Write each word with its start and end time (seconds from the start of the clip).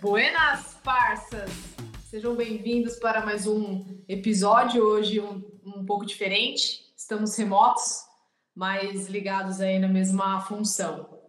Buenas, 0.00 0.74
parças! 0.84 1.50
Sejam 2.04 2.36
bem-vindos 2.36 3.00
para 3.00 3.26
mais 3.26 3.48
um 3.48 4.00
episódio, 4.08 4.80
hoje 4.80 5.18
um, 5.18 5.42
um 5.66 5.84
pouco 5.84 6.06
diferente. 6.06 6.94
Estamos 6.96 7.36
remotos, 7.36 8.04
mas 8.54 9.08
ligados 9.08 9.60
aí 9.60 9.76
na 9.80 9.88
mesma 9.88 10.40
função. 10.42 11.20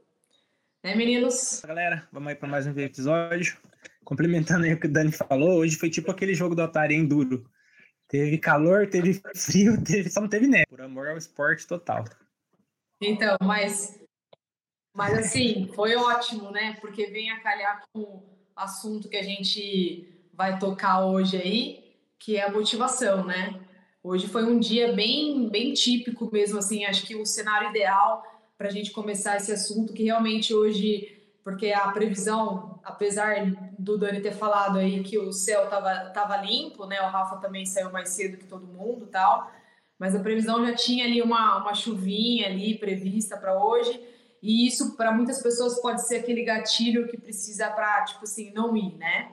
Né, 0.84 0.94
meninos? 0.94 1.64
Galera, 1.66 2.08
vamos 2.12 2.30
aí 2.30 2.36
para 2.36 2.48
mais 2.48 2.68
um 2.68 2.80
episódio. 2.80 3.58
Complementando 4.06 4.66
aí 4.66 4.74
o 4.74 4.80
que 4.80 4.86
o 4.86 4.94
Dani 4.94 5.12
falou, 5.12 5.58
hoje 5.58 5.76
foi 5.76 5.90
tipo 5.90 6.12
aquele 6.12 6.36
jogo 6.36 6.54
do 6.54 6.62
Atari 6.62 6.94
Enduro. 6.94 7.50
Teve 8.08 8.38
calor, 8.38 8.88
teve 8.88 9.20
frio, 9.36 9.82
teve, 9.84 10.12
só 10.12 10.22
não 10.22 10.30
teve 10.30 10.46
neve. 10.46 10.68
Por 10.70 10.82
amor 10.82 11.08
ao 11.08 11.18
esporte 11.18 11.66
total. 11.66 12.06
Então, 13.02 13.36
mas, 13.42 14.00
mas 14.96 15.18
assim, 15.18 15.72
foi 15.74 15.96
ótimo, 15.96 16.52
né? 16.52 16.78
Porque 16.80 17.08
vem 17.08 17.32
a 17.32 17.40
calhar 17.40 17.82
com 17.92 18.39
assunto 18.60 19.08
que 19.08 19.18
a 19.18 19.24
gente 19.24 20.08
vai 20.34 20.60
tocar 20.60 21.06
hoje 21.06 21.38
aí, 21.38 21.96
que 22.20 22.36
é 22.36 22.46
a 22.46 22.52
motivação, 22.52 23.26
né? 23.26 23.60
Hoje 24.04 24.28
foi 24.28 24.44
um 24.44 24.60
dia 24.60 24.94
bem, 24.94 25.50
bem 25.50 25.74
típico 25.74 26.30
mesmo, 26.32 26.60
assim, 26.60 26.86
acho 26.86 27.06
que 27.06 27.16
o 27.16 27.26
cenário 27.26 27.70
ideal 27.70 28.24
para 28.58 28.68
a 28.68 28.72
gente 28.72 28.92
começar 28.92 29.38
esse 29.38 29.52
assunto, 29.52 29.94
que 29.94 30.04
realmente 30.04 30.54
hoje, 30.54 31.18
porque 31.44 31.72
a 31.72 31.88
previsão, 31.92 32.80
apesar 32.84 33.46
do 33.78 33.98
Dani 33.98 34.22
ter 34.22 34.34
falado 34.34 34.78
aí 34.78 35.02
que 35.02 35.18
o 35.18 35.32
céu 35.32 35.70
tava, 35.70 36.10
tava 36.10 36.38
limpo, 36.38 36.86
né? 36.86 37.02
O 37.02 37.10
Rafa 37.10 37.38
também 37.38 37.66
saiu 37.66 37.90
mais 37.92 38.10
cedo 38.10 38.38
que 38.38 38.46
todo 38.46 38.68
mundo 38.68 39.08
tal, 39.08 39.50
mas 39.98 40.14
a 40.14 40.20
previsão 40.20 40.66
já 40.66 40.74
tinha 40.74 41.06
ali 41.06 41.22
uma, 41.22 41.62
uma 41.62 41.74
chuvinha 41.74 42.48
ali 42.48 42.78
prevista 42.78 43.38
para 43.38 43.58
hoje, 43.58 44.00
e 44.42 44.68
isso 44.68 44.96
para 44.96 45.12
muitas 45.12 45.42
pessoas 45.42 45.82
pode 45.82 46.08
ser 46.08 46.18
aquele 46.18 46.44
gatilho 46.44 47.08
que 47.08 47.18
precisa 47.18 47.70
para, 47.70 48.04
tipo 48.06 48.24
assim, 48.24 48.52
não 48.54 48.76
ir, 48.76 48.96
né? 48.96 49.32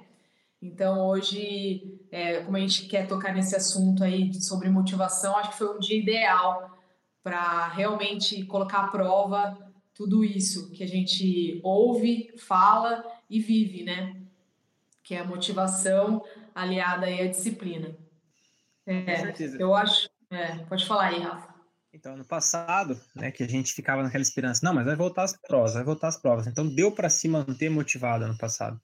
Então, 0.61 1.07
hoje, 1.07 2.01
é, 2.11 2.41
como 2.41 2.57
a 2.57 2.61
gente 2.61 2.87
quer 2.87 3.07
tocar 3.07 3.34
nesse 3.34 3.55
assunto 3.55 4.03
aí 4.03 4.33
sobre 4.34 4.69
motivação, 4.69 5.37
acho 5.37 5.51
que 5.51 5.59
foi 5.59 5.77
um 5.77 5.79
dia 5.79 5.99
ideal 5.99 6.79
para 7.23 7.69
realmente 7.69 8.45
colocar 8.45 8.84
à 8.84 8.89
prova 8.89 9.57
tudo 9.95 10.25
isso 10.25 10.71
que 10.71 10.83
a 10.83 10.89
gente 10.89 11.61
ouve, 11.62 12.33
fala 12.39 13.05
e 13.29 13.41
vive, 13.41 13.83
né? 13.83 14.17
Que 15.03 15.15
é 15.15 15.21
a 15.21 15.25
motivação 15.25 16.23
aliada 16.55 17.07
aí 17.07 17.21
à 17.21 17.27
disciplina. 17.29 17.97
É, 18.84 19.03
Com 19.03 19.23
certeza. 19.23 19.57
Eu 19.61 19.75
acho. 19.75 20.09
É, 20.31 20.59
pode 20.59 20.84
falar 20.87 21.07
aí, 21.07 21.21
Rafa. 21.21 21.56
Então, 21.97 22.15
no 22.15 22.27
passado, 22.27 23.01
né, 23.15 23.31
que 23.31 23.43
a 23.43 23.49
gente 23.49 23.73
ficava 23.73 24.03
naquela 24.03 24.21
esperança, 24.21 24.61
não, 24.63 24.75
mas 24.75 24.85
vai 24.85 24.95
voltar 24.95 25.23
as 25.23 25.35
provas, 25.35 25.73
vai 25.73 25.83
voltar 25.83 26.09
as 26.09 26.21
provas. 26.21 26.47
Então, 26.47 26.69
deu 26.69 26.93
para 26.93 27.09
se 27.09 27.27
manter 27.27 27.71
motivado 27.71 28.29
no 28.29 28.37
passado. 28.37 28.79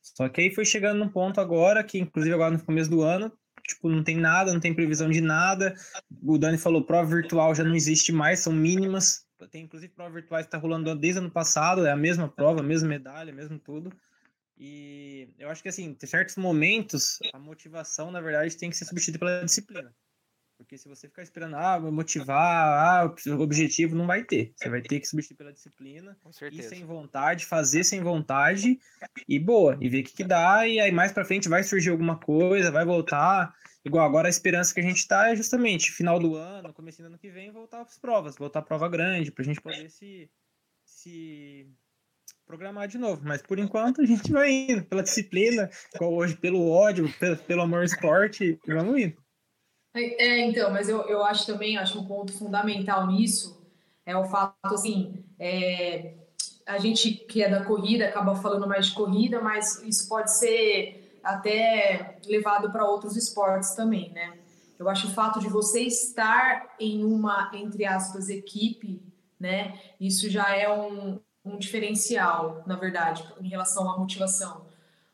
Só 0.00 0.28
que 0.28 0.40
aí 0.40 0.54
foi 0.54 0.64
chegando 0.64 1.00
num 1.00 1.08
ponto 1.08 1.40
agora, 1.40 1.82
que 1.82 1.98
inclusive 1.98 2.32
agora 2.32 2.52
no 2.52 2.64
começo 2.64 2.88
do 2.88 3.02
ano, 3.02 3.32
tipo, 3.66 3.88
não 3.88 4.04
tem 4.04 4.16
nada, 4.16 4.52
não 4.52 4.60
tem 4.60 4.72
previsão 4.72 5.10
de 5.10 5.20
nada. 5.20 5.74
O 6.22 6.38
Dani 6.38 6.56
falou, 6.56 6.84
prova 6.84 7.16
virtual 7.16 7.52
já 7.52 7.64
não 7.64 7.74
existe 7.74 8.12
mais, 8.12 8.38
são 8.38 8.52
mínimas. 8.52 9.26
Tem 9.50 9.64
inclusive 9.64 9.92
prova 9.92 10.14
virtuais 10.14 10.46
que 10.46 10.52
tá 10.52 10.58
rolando 10.58 10.94
desde 10.94 11.18
ano 11.18 11.32
passado, 11.32 11.84
é 11.84 11.90
a 11.90 11.96
mesma 11.96 12.28
prova, 12.28 12.60
a 12.60 12.62
mesma 12.62 12.88
medalha, 12.88 13.32
mesmo 13.32 13.58
tudo. 13.58 13.92
E 14.56 15.28
eu 15.36 15.50
acho 15.50 15.60
que 15.60 15.68
assim, 15.68 15.94
tem 15.94 16.08
certos 16.08 16.36
momentos, 16.36 17.18
a 17.32 17.40
motivação, 17.40 18.12
na 18.12 18.20
verdade, 18.20 18.56
tem 18.56 18.70
que 18.70 18.76
ser 18.76 18.84
substituída 18.84 19.18
pela 19.18 19.44
disciplina. 19.44 19.92
Porque 20.62 20.78
se 20.78 20.88
você 20.88 21.08
ficar 21.08 21.22
esperando, 21.22 21.56
ah, 21.56 21.78
motivar, 21.80 23.04
ah, 23.04 23.14
o 23.36 23.40
objetivo 23.40 23.96
não 23.96 24.06
vai 24.06 24.22
ter. 24.22 24.52
Você 24.56 24.68
vai 24.68 24.80
ter 24.80 25.00
que 25.00 25.06
substituir 25.06 25.36
pela 25.36 25.52
disciplina, 25.52 26.16
ir 26.50 26.62
sem 26.62 26.84
vontade, 26.84 27.46
fazer 27.46 27.84
sem 27.84 28.00
vontade 28.00 28.78
e 29.28 29.38
boa, 29.38 29.76
e 29.80 29.88
ver 29.88 30.00
o 30.00 30.04
que, 30.04 30.12
que 30.12 30.24
dá. 30.24 30.66
E 30.66 30.78
aí 30.78 30.92
mais 30.92 31.12
para 31.12 31.24
frente 31.24 31.48
vai 31.48 31.62
surgir 31.62 31.90
alguma 31.90 32.16
coisa, 32.16 32.70
vai 32.70 32.84
voltar. 32.84 33.54
Igual 33.84 34.06
agora 34.06 34.28
a 34.28 34.30
esperança 34.30 34.72
que 34.72 34.80
a 34.80 34.84
gente 34.84 35.06
tá 35.08 35.30
é 35.30 35.36
justamente 35.36 35.90
final 35.90 36.18
do 36.20 36.36
ano, 36.36 36.72
começo 36.72 37.02
do 37.02 37.06
ano 37.06 37.18
que 37.18 37.30
vem, 37.30 37.50
voltar 37.50 37.80
as 37.80 37.98
provas, 37.98 38.36
voltar 38.36 38.60
a 38.60 38.62
prova 38.62 38.88
grande, 38.88 39.32
pra 39.32 39.44
gente 39.44 39.60
poder 39.60 39.90
se, 39.90 40.30
se 40.84 41.68
programar 42.46 42.86
de 42.86 42.98
novo. 42.98 43.22
Mas 43.24 43.42
por 43.42 43.58
enquanto 43.58 44.00
a 44.00 44.04
gente 44.04 44.30
vai 44.30 44.50
indo 44.50 44.84
pela 44.84 45.02
disciplina, 45.02 45.68
igual 45.94 46.14
hoje, 46.14 46.36
pelo 46.36 46.70
ódio, 46.70 47.12
pelo, 47.18 47.36
pelo 47.38 47.62
amor 47.62 47.78
ao 47.78 47.84
esporte, 47.84 48.58
vamos 48.66 49.00
indo. 49.00 49.21
É, 49.94 50.40
então, 50.40 50.70
mas 50.70 50.88
eu, 50.88 51.02
eu 51.02 51.22
acho 51.22 51.44
também, 51.46 51.76
acho 51.76 51.98
um 51.98 52.06
ponto 52.06 52.32
fundamental 52.32 53.06
nisso 53.06 53.60
é 54.04 54.16
o 54.16 54.24
fato, 54.24 54.74
assim, 54.74 55.24
é, 55.38 56.14
a 56.66 56.78
gente 56.78 57.12
que 57.12 57.42
é 57.42 57.48
da 57.48 57.64
corrida 57.64 58.06
acaba 58.06 58.34
falando 58.34 58.66
mais 58.66 58.86
de 58.86 58.94
corrida, 58.94 59.40
mas 59.40 59.82
isso 59.82 60.08
pode 60.08 60.32
ser 60.36 61.20
até 61.22 62.18
levado 62.26 62.70
para 62.70 62.84
outros 62.84 63.16
esportes 63.16 63.74
também, 63.74 64.10
né? 64.10 64.38
Eu 64.78 64.88
acho 64.88 65.06
o 65.06 65.10
fato 65.10 65.38
de 65.38 65.48
você 65.48 65.82
estar 65.82 66.74
em 66.80 67.04
uma, 67.04 67.50
entre 67.54 67.84
aspas, 67.84 68.28
equipe, 68.28 69.00
né? 69.38 69.78
Isso 70.00 70.28
já 70.28 70.56
é 70.56 70.68
um, 70.72 71.20
um 71.44 71.56
diferencial, 71.56 72.64
na 72.66 72.74
verdade, 72.74 73.24
em 73.40 73.48
relação 73.48 73.88
à 73.88 73.96
motivação. 73.96 74.66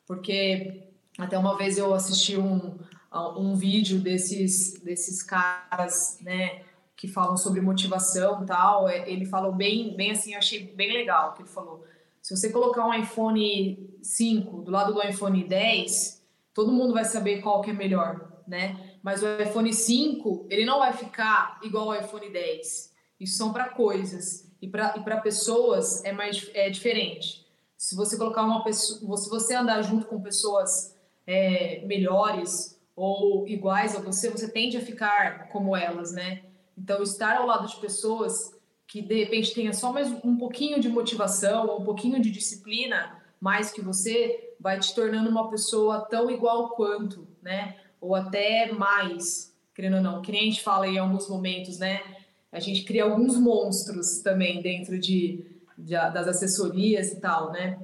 Porque 0.06 0.84
até 1.18 1.36
uma 1.36 1.58
vez 1.58 1.76
eu 1.76 1.92
assisti 1.92 2.38
um, 2.38 2.78
um 3.12 3.54
vídeo 3.54 3.98
desses, 3.98 4.74
desses 4.80 5.22
caras, 5.22 6.18
né, 6.20 6.62
que 6.96 7.08
falam 7.08 7.36
sobre 7.36 7.60
motivação 7.60 8.42
e 8.42 8.46
tal. 8.46 8.88
É, 8.88 9.10
ele 9.10 9.24
falou 9.24 9.52
bem, 9.52 9.94
bem 9.96 10.10
assim, 10.10 10.32
eu 10.32 10.38
achei 10.38 10.64
bem 10.74 10.92
legal 10.92 11.34
que 11.34 11.42
ele 11.42 11.48
falou. 11.48 11.84
Se 12.20 12.36
você 12.36 12.50
colocar 12.50 12.86
um 12.86 12.92
iPhone 12.92 13.98
5 14.02 14.62
do 14.62 14.70
lado 14.70 14.92
do 14.92 15.02
iPhone 15.02 15.42
10, 15.44 16.22
todo 16.52 16.72
mundo 16.72 16.92
vai 16.92 17.04
saber 17.04 17.40
qual 17.40 17.62
que 17.62 17.70
é 17.70 17.72
melhor, 17.72 18.42
né? 18.46 18.98
Mas 19.02 19.22
o 19.22 19.26
iPhone 19.40 19.72
5, 19.72 20.46
ele 20.50 20.64
não 20.64 20.80
vai 20.80 20.92
ficar 20.92 21.58
igual 21.62 21.92
ao 21.92 22.00
iPhone 22.00 22.28
10. 22.30 22.92
Isso 23.20 23.36
são 23.36 23.52
para 23.52 23.70
coisas. 23.70 24.48
E 24.60 24.68
para 24.68 25.20
pessoas 25.20 26.04
é 26.04 26.12
mais 26.12 26.50
é 26.52 26.68
diferente. 26.68 27.46
Se 27.76 27.94
você 27.94 28.18
colocar 28.18 28.42
uma 28.42 28.64
pessoa, 28.64 29.16
se 29.16 29.30
você 29.30 29.54
andar 29.54 29.80
junto 29.82 30.06
com 30.06 30.20
pessoas 30.20 30.96
é, 31.24 31.80
melhores, 31.86 32.77
ou 32.98 33.46
iguais 33.46 33.94
a 33.94 34.00
você, 34.00 34.28
você 34.28 34.50
tende 34.50 34.76
a 34.76 34.80
ficar 34.80 35.48
como 35.50 35.76
elas, 35.76 36.12
né? 36.12 36.42
Então, 36.76 37.02
estar 37.02 37.36
ao 37.36 37.46
lado 37.46 37.68
de 37.68 37.76
pessoas 37.76 38.56
que 38.88 39.00
de 39.00 39.22
repente 39.22 39.54
tenha 39.54 39.72
só 39.72 39.92
mais 39.92 40.08
um 40.24 40.36
pouquinho 40.36 40.80
de 40.80 40.88
motivação, 40.88 41.68
ou 41.68 41.80
um 41.80 41.84
pouquinho 41.84 42.20
de 42.20 42.30
disciplina 42.30 43.16
mais 43.40 43.70
que 43.70 43.80
você, 43.80 44.54
vai 44.58 44.80
te 44.80 44.92
tornando 44.92 45.30
uma 45.30 45.48
pessoa 45.48 46.00
tão 46.00 46.28
igual 46.28 46.70
quanto, 46.70 47.28
né? 47.40 47.76
Ou 48.00 48.16
até 48.16 48.72
mais, 48.72 49.54
querendo 49.74 49.96
ou 49.96 50.02
não. 50.02 50.20
Que 50.20 50.32
nem 50.32 50.40
a 50.40 50.44
gente 50.44 50.62
fala 50.62 50.88
em 50.88 50.98
alguns 50.98 51.28
momentos, 51.28 51.78
né? 51.78 52.02
A 52.50 52.58
gente 52.58 52.82
cria 52.82 53.04
alguns 53.04 53.38
monstros 53.38 54.20
também 54.22 54.60
dentro 54.60 54.98
de, 54.98 55.44
de 55.76 55.92
das 55.92 56.26
assessorias 56.26 57.12
e 57.12 57.20
tal, 57.20 57.52
né? 57.52 57.78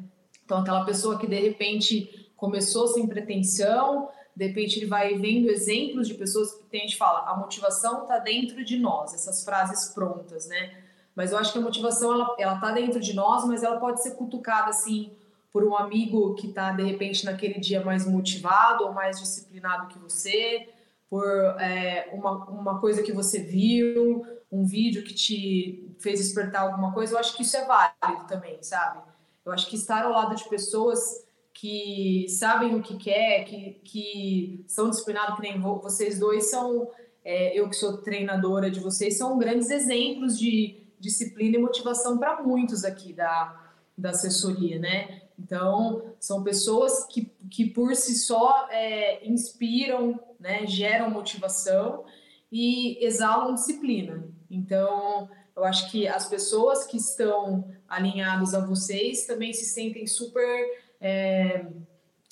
Então, 0.44 0.58
aquela 0.58 0.84
pessoa 0.84 1.18
que 1.18 1.26
de 1.26 1.38
repente 1.38 2.32
começou 2.36 2.88
sem 2.88 3.06
pretensão, 3.06 4.08
de 4.36 4.46
repente 4.46 4.78
ele 4.78 4.86
vai 4.86 5.14
vendo 5.14 5.48
exemplos 5.48 6.08
de 6.08 6.14
pessoas 6.14 6.52
que 6.52 6.64
tem, 6.64 6.80
a 6.80 6.84
gente 6.84 6.96
fala, 6.96 7.28
a 7.30 7.36
motivação 7.36 8.02
está 8.02 8.18
dentro 8.18 8.64
de 8.64 8.76
nós, 8.76 9.14
essas 9.14 9.44
frases 9.44 9.92
prontas, 9.94 10.46
né? 10.46 10.74
Mas 11.14 11.30
eu 11.30 11.38
acho 11.38 11.52
que 11.52 11.58
a 11.58 11.62
motivação 11.62 12.12
ela, 12.12 12.34
ela 12.38 12.58
tá 12.58 12.72
dentro 12.72 12.98
de 12.98 13.14
nós, 13.14 13.46
mas 13.46 13.62
ela 13.62 13.78
pode 13.78 14.02
ser 14.02 14.12
cutucada 14.12 14.70
assim 14.70 15.12
por 15.52 15.62
um 15.62 15.76
amigo 15.76 16.34
que 16.34 16.48
está 16.48 16.72
de 16.72 16.82
repente 16.82 17.24
naquele 17.24 17.60
dia 17.60 17.84
mais 17.84 18.04
motivado 18.04 18.84
ou 18.84 18.92
mais 18.92 19.20
disciplinado 19.20 19.86
que 19.86 19.98
você, 20.00 20.68
por 21.08 21.24
é, 21.60 22.10
uma, 22.12 22.44
uma 22.46 22.80
coisa 22.80 23.04
que 23.04 23.12
você 23.12 23.38
viu, 23.38 24.26
um 24.50 24.64
vídeo 24.64 25.04
que 25.04 25.14
te 25.14 25.94
fez 26.00 26.18
despertar 26.18 26.62
alguma 26.62 26.92
coisa. 26.92 27.14
Eu 27.14 27.18
acho 27.18 27.36
que 27.36 27.42
isso 27.42 27.56
é 27.56 27.64
válido 27.64 28.26
também, 28.26 28.60
sabe? 28.62 29.00
Eu 29.44 29.52
acho 29.52 29.68
que 29.68 29.76
estar 29.76 30.04
ao 30.04 30.10
lado 30.10 30.34
de 30.34 30.48
pessoas 30.48 31.24
que 31.54 32.26
sabem 32.28 32.74
o 32.74 32.82
que 32.82 32.96
quer, 32.96 33.44
que, 33.44 33.80
que 33.84 34.64
são 34.66 34.90
disciplinados, 34.90 35.36
que 35.36 35.42
nem 35.42 35.60
vocês 35.60 36.18
dois 36.18 36.50
são, 36.50 36.90
é, 37.24 37.58
eu 37.58 37.70
que 37.70 37.76
sou 37.76 37.98
treinadora 37.98 38.68
de 38.70 38.80
vocês, 38.80 39.16
são 39.16 39.38
grandes 39.38 39.70
exemplos 39.70 40.36
de 40.36 40.82
disciplina 40.98 41.56
e 41.56 41.60
motivação 41.60 42.18
para 42.18 42.42
muitos 42.42 42.84
aqui 42.84 43.12
da, 43.12 43.72
da 43.96 44.10
assessoria, 44.10 44.78
né? 44.80 45.22
Então, 45.38 46.14
são 46.18 46.42
pessoas 46.42 47.04
que, 47.06 47.32
que 47.50 47.66
por 47.66 47.94
si 47.94 48.16
só 48.16 48.68
é, 48.70 49.26
inspiram, 49.26 50.18
né, 50.38 50.66
geram 50.66 51.10
motivação 51.10 52.04
e 52.50 53.04
exalam 53.04 53.54
disciplina. 53.54 54.28
Então, 54.50 55.28
eu 55.56 55.64
acho 55.64 55.90
que 55.90 56.06
as 56.06 56.26
pessoas 56.26 56.84
que 56.84 56.96
estão 56.96 57.68
alinhadas 57.88 58.54
a 58.54 58.64
vocês 58.64 59.26
também 59.26 59.52
se 59.52 59.64
sentem 59.66 60.06
super 60.06 60.83
é, 61.00 61.66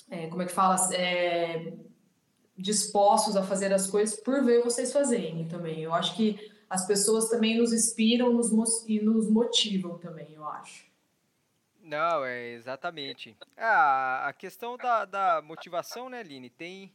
é, 0.09 0.27
como 0.27 0.41
é 0.41 0.45
que 0.45 0.51
fala, 0.51 0.77
é, 0.95 1.73
dispostos 2.57 3.35
a 3.35 3.43
fazer 3.43 3.73
as 3.73 3.87
coisas 3.87 4.19
por 4.19 4.43
ver 4.43 4.63
vocês 4.63 4.91
fazerem 4.91 5.47
também. 5.47 5.81
Eu 5.81 5.93
acho 5.93 6.15
que 6.15 6.51
as 6.69 6.85
pessoas 6.87 7.29
também 7.29 7.57
nos 7.57 7.71
inspiram 7.71 8.33
nos, 8.33 8.51
e 8.87 8.99
nos 8.99 9.29
motivam 9.29 9.97
também, 9.97 10.33
eu 10.33 10.47
acho. 10.47 10.91
Não, 11.81 12.23
é 12.23 12.51
exatamente. 12.53 13.37
Ah, 13.57 14.27
a 14.27 14.33
questão 14.33 14.77
da, 14.77 15.05
da 15.05 15.41
motivação, 15.41 16.09
né, 16.09 16.21
Aline? 16.21 16.49
Tem, 16.49 16.93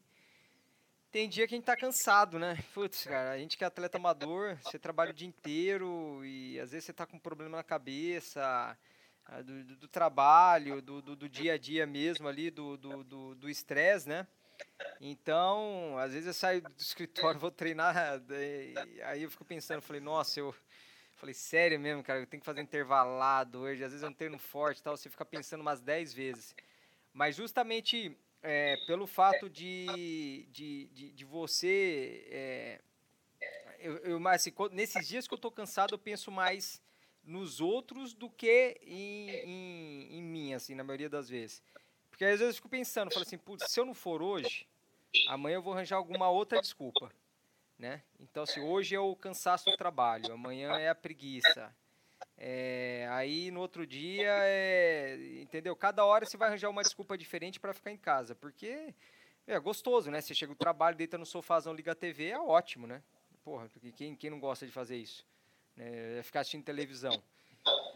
tem 1.13 1.29
dia 1.29 1.47
que 1.47 1.55
a 1.55 1.59
gente 1.59 1.67
tá 1.67 1.77
cansado, 1.77 2.39
né? 2.39 2.57
Putz, 2.73 3.05
cara, 3.05 3.33
a 3.33 3.39
gente 3.39 3.57
que 3.57 3.63
é 3.63 3.67
atleta 3.67 3.99
amador, 3.99 4.57
você 4.63 4.79
trabalha 4.79 5.11
o 5.11 5.15
dia 5.15 5.29
inteiro 5.29 6.25
e 6.25 6.59
às 6.59 6.71
vezes 6.71 6.87
você 6.87 6.93
tá 6.93 7.07
com 7.07 7.17
um 7.17 7.21
problema 7.21 7.59
na 7.59 7.63
cabeça, 7.63 8.77
do, 9.45 9.65
do, 9.65 9.77
do 9.77 9.89
trabalho, 9.89 10.81
do, 10.81 11.03
do, 11.03 11.29
dia 11.29 11.55
a 11.55 11.59
dia 11.59 11.87
mesmo 11.87 12.27
ali, 12.29 12.51
do 12.51 13.49
estresse, 13.49 14.09
né? 14.09 14.27
Então, 15.01 15.97
às 15.99 16.13
vezes 16.13 16.27
eu 16.27 16.35
saio 16.35 16.63
do 16.63 16.73
escritório, 16.77 17.39
vou 17.41 17.51
treinar, 17.51 17.95
aí 19.05 19.23
eu 19.23 19.31
fico 19.31 19.45
pensando, 19.45 19.83
falei, 19.83 20.01
nossa, 20.01 20.41
eu 20.41 20.55
falei, 21.17 21.35
sério 21.35 21.79
mesmo, 21.79 22.03
cara, 22.03 22.21
eu 22.21 22.27
tenho 22.27 22.41
que 22.41 22.47
fazer 22.47 22.61
intervalado 22.61 23.61
hoje, 23.61 23.85
às 23.85 23.93
vezes 23.93 24.03
eu 24.03 24.11
não 24.11 24.17
treino 24.17 24.39
forte 24.39 24.83
tal, 24.83 24.97
você 24.97 25.09
fica 25.09 25.25
pensando 25.25 25.61
umas 25.61 25.81
10 25.81 26.15
vezes. 26.15 26.55
Mas 27.13 27.37
justamente 27.37 28.17
é, 28.43 28.77
pelo 28.87 29.07
fato 29.07 29.49
de, 29.49 30.47
de, 30.51 30.89
de, 30.93 31.13
de 31.13 31.25
você. 31.25 32.27
É, 32.31 32.81
eu, 33.81 33.97
eu, 33.99 34.29
assim, 34.29 34.53
nesses 34.73 35.07
dias 35.07 35.27
que 35.27 35.35
eu 35.35 35.39
tô 35.39 35.51
cansado, 35.51 35.95
eu 35.95 35.99
penso 35.99 36.31
mais 36.31 36.81
nos 37.29 37.61
outros 37.61 38.15
do 38.15 38.31
que 38.31 38.79
em, 38.83 39.31
em, 39.31 40.19
em 40.19 40.23
mim, 40.23 40.55
assim, 40.55 40.75
na 40.75 40.83
maioria 40.83 41.11
das 41.11 41.29
vezes. 41.29 41.63
Porque 42.11 42.25
às 42.25 42.41
vezes 42.41 42.47
eu 42.47 42.55
fico 42.55 42.69
pensando, 42.69 43.13
falo 43.13 43.23
assim, 43.25 43.39
putz, 43.39 43.71
se 43.71 43.79
eu 43.79 43.85
não 43.85 43.95
for 43.95 44.23
hoje, 44.23 44.67
amanhã 45.29 45.57
eu 45.57 45.63
vou 45.63 45.75
arranjar 45.75 45.97
alguma 45.97 46.29
outra 46.31 46.61
desculpa, 46.61 47.13
né? 47.79 48.03
Então, 48.19 48.43
assim, 48.43 48.61
hoje 48.61 48.95
é 48.95 49.01
o 49.01 49.15
cansaço 49.15 49.67
do 49.67 49.77
trabalho, 49.77 50.33
amanhã 50.33 50.79
é 50.79 50.89
a 50.89 50.95
preguiça, 50.95 51.73
é, 52.37 53.07
aí 53.11 53.51
no 53.51 53.61
outro 53.61 53.87
dia, 53.87 54.33
é, 54.45 55.17
entendeu? 55.41 55.77
Cada 55.77 56.05
hora 56.05 56.25
você 56.25 56.37
vai 56.37 56.49
arranjar 56.49 56.71
uma 56.71 56.83
desculpa 56.83 57.17
diferente 57.17 57.61
para 57.61 57.75
ficar 57.75 57.93
em 57.93 57.97
casa, 57.99 58.35
porque 58.35 58.95
é 59.47 59.59
gostoso, 59.61 60.11
né? 60.11 60.21
Você 60.21 60.35
chega 60.35 60.55
do 60.55 60.59
trabalho, 60.59 60.97
deita 60.97 61.19
no 61.19 61.27
sofazão, 61.27 61.75
liga 61.75 61.93
a 61.93 61.95
TV, 61.95 62.31
é 62.31 62.39
ótimo, 62.39 62.87
né? 62.87 63.03
Porra, 63.45 63.69
quem, 63.95 64.17
quem 64.17 64.31
não 64.31 64.41
gosta 64.41 64.67
de 64.67 64.73
fazer 64.73 64.97
isso? 64.97 65.27
Né? 65.79 66.19
É 66.19 66.23
ficar 66.23 66.41
assistindo 66.41 66.65
televisão. 66.65 67.23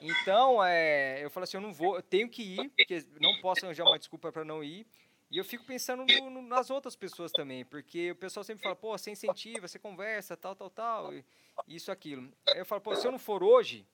Então, 0.01 0.65
é, 0.65 1.25
eu 1.25 1.31
falo 1.31 1.45
assim, 1.45 1.57
eu 1.57 1.61
não 1.61 1.73
vou, 1.73 1.97
eu 1.97 2.03
tenho 2.03 2.29
que 2.29 2.43
ir, 2.43 2.71
porque 2.71 3.05
não 3.21 3.41
posso 3.41 3.65
arranjar 3.65 3.85
uma 3.85 3.99
desculpa 3.99 4.33
para 4.33 4.45
não 4.45 4.63
ir. 4.63 4.87
E 5.31 5.39
eu 5.39 5.45
fico 5.45 5.65
pensando 5.65 6.05
no, 6.05 6.31
no, 6.31 6.43
nas 6.43 6.71
outras 6.71 6.95
pessoas 6.95 7.33
também, 7.33 7.65
porque 7.65 8.11
o 8.11 8.17
pessoal 8.17 8.45
sempre 8.45 8.63
fala, 8.63 8.77
pô, 8.77 8.97
você 8.97 9.11
incentiva, 9.11 9.67
você 9.67 9.79
conversa, 9.79 10.37
tal, 10.37 10.55
tal, 10.55 10.69
tal, 10.69 11.11
isso, 11.67 11.91
aquilo. 11.91 12.31
Aí 12.49 12.59
eu 12.59 12.67
falo, 12.67 12.83
pô, 12.83 12.95
se 12.95 13.07
eu 13.07 13.13
não 13.13 13.19
for 13.19 13.43
hoje, 13.43 13.87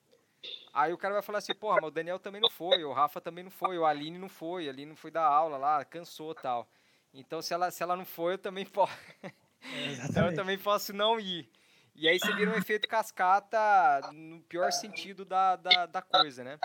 Aí 0.73 0.93
o 0.93 0.97
cara 0.97 1.15
vai 1.15 1.23
falar 1.23 1.39
assim, 1.39 1.53
porra, 1.53 1.79
mas 1.81 1.89
o 1.89 1.91
Daniel 1.91 2.19
também 2.19 2.39
não 2.39 2.49
foi, 2.49 2.83
o 2.83 2.93
Rafa 2.93 3.19
também 3.19 3.43
não 3.43 3.51
foi, 3.51 3.77
o 3.77 3.85
Aline 3.85 4.17
não 4.17 4.29
foi, 4.29 4.67
a 4.67 4.71
Aline 4.71 4.89
não 4.89 4.95
foi 4.95 5.11
dar 5.11 5.25
aula 5.25 5.57
lá, 5.57 5.83
cansou 5.83 6.33
tal. 6.33 6.67
Então, 7.13 7.41
se 7.41 7.53
ela, 7.53 7.69
se 7.71 7.83
ela 7.83 7.95
não 7.95 8.05
foi, 8.05 8.33
eu 8.33 8.37
também 8.37 8.65
posso. 8.65 8.93
então, 10.09 10.27
eu 10.27 10.35
também 10.35 10.57
posso 10.57 10.93
não 10.93 11.19
ir. 11.19 11.49
E 11.95 12.07
aí 12.07 12.19
você 12.19 12.33
vira 12.33 12.51
um 12.51 12.55
efeito 12.55 12.87
cascata 12.87 14.11
no 14.13 14.41
pior 14.41 14.71
sentido 14.71 15.25
da, 15.25 15.55
da, 15.55 15.85
da 15.85 16.01
coisa, 16.01 16.43
né? 16.43 16.59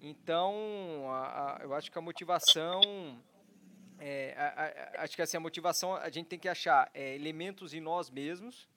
Então, 0.00 1.06
a, 1.10 1.58
a, 1.58 1.62
eu 1.62 1.74
acho 1.74 1.90
que 1.90 1.98
a 1.98 2.02
motivação. 2.02 2.80
É, 3.98 4.34
a, 4.36 5.02
acho 5.02 5.14
que 5.14 5.22
assim, 5.22 5.36
a 5.36 5.40
motivação 5.40 5.94
a 5.94 6.08
gente 6.10 6.26
tem 6.26 6.38
que 6.38 6.48
achar 6.48 6.90
é, 6.94 7.14
elementos 7.14 7.74
em 7.74 7.80
nós 7.80 8.10
mesmos, 8.10 8.68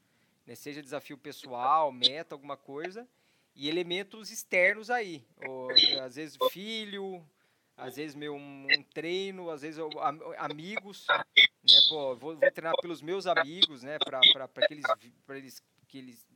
né? 0.46 0.54
seja 0.54 0.82
desafio 0.82 1.18
pessoal, 1.18 1.92
meta, 1.92 2.36
alguma 2.36 2.58
coisa 2.58 3.08
e 3.56 3.70
elementos 3.70 4.30
externos 4.30 4.90
aí. 4.90 5.26
Ou, 5.48 5.70
às 6.04 6.16
vezes 6.16 6.38
filho, 6.52 7.26
às 7.78 7.96
vezes 7.96 8.16
meu 8.16 8.36
um, 8.36 8.68
um 8.70 8.84
treino, 8.94 9.50
às 9.50 9.62
vezes 9.62 9.80
amigos, 10.38 11.06
né? 11.10 11.80
Pô, 11.90 12.16
vou, 12.16 12.38
vou, 12.38 12.52
treinar 12.52 12.76
pelos 12.82 13.02
meus 13.02 13.26
amigos, 13.26 13.82
né? 13.82 13.98
Para 14.00 14.20
eles, 14.70 14.86
pra 15.26 15.38
eles, 15.38 15.64
que 15.96 16.00
eles 16.00 16.28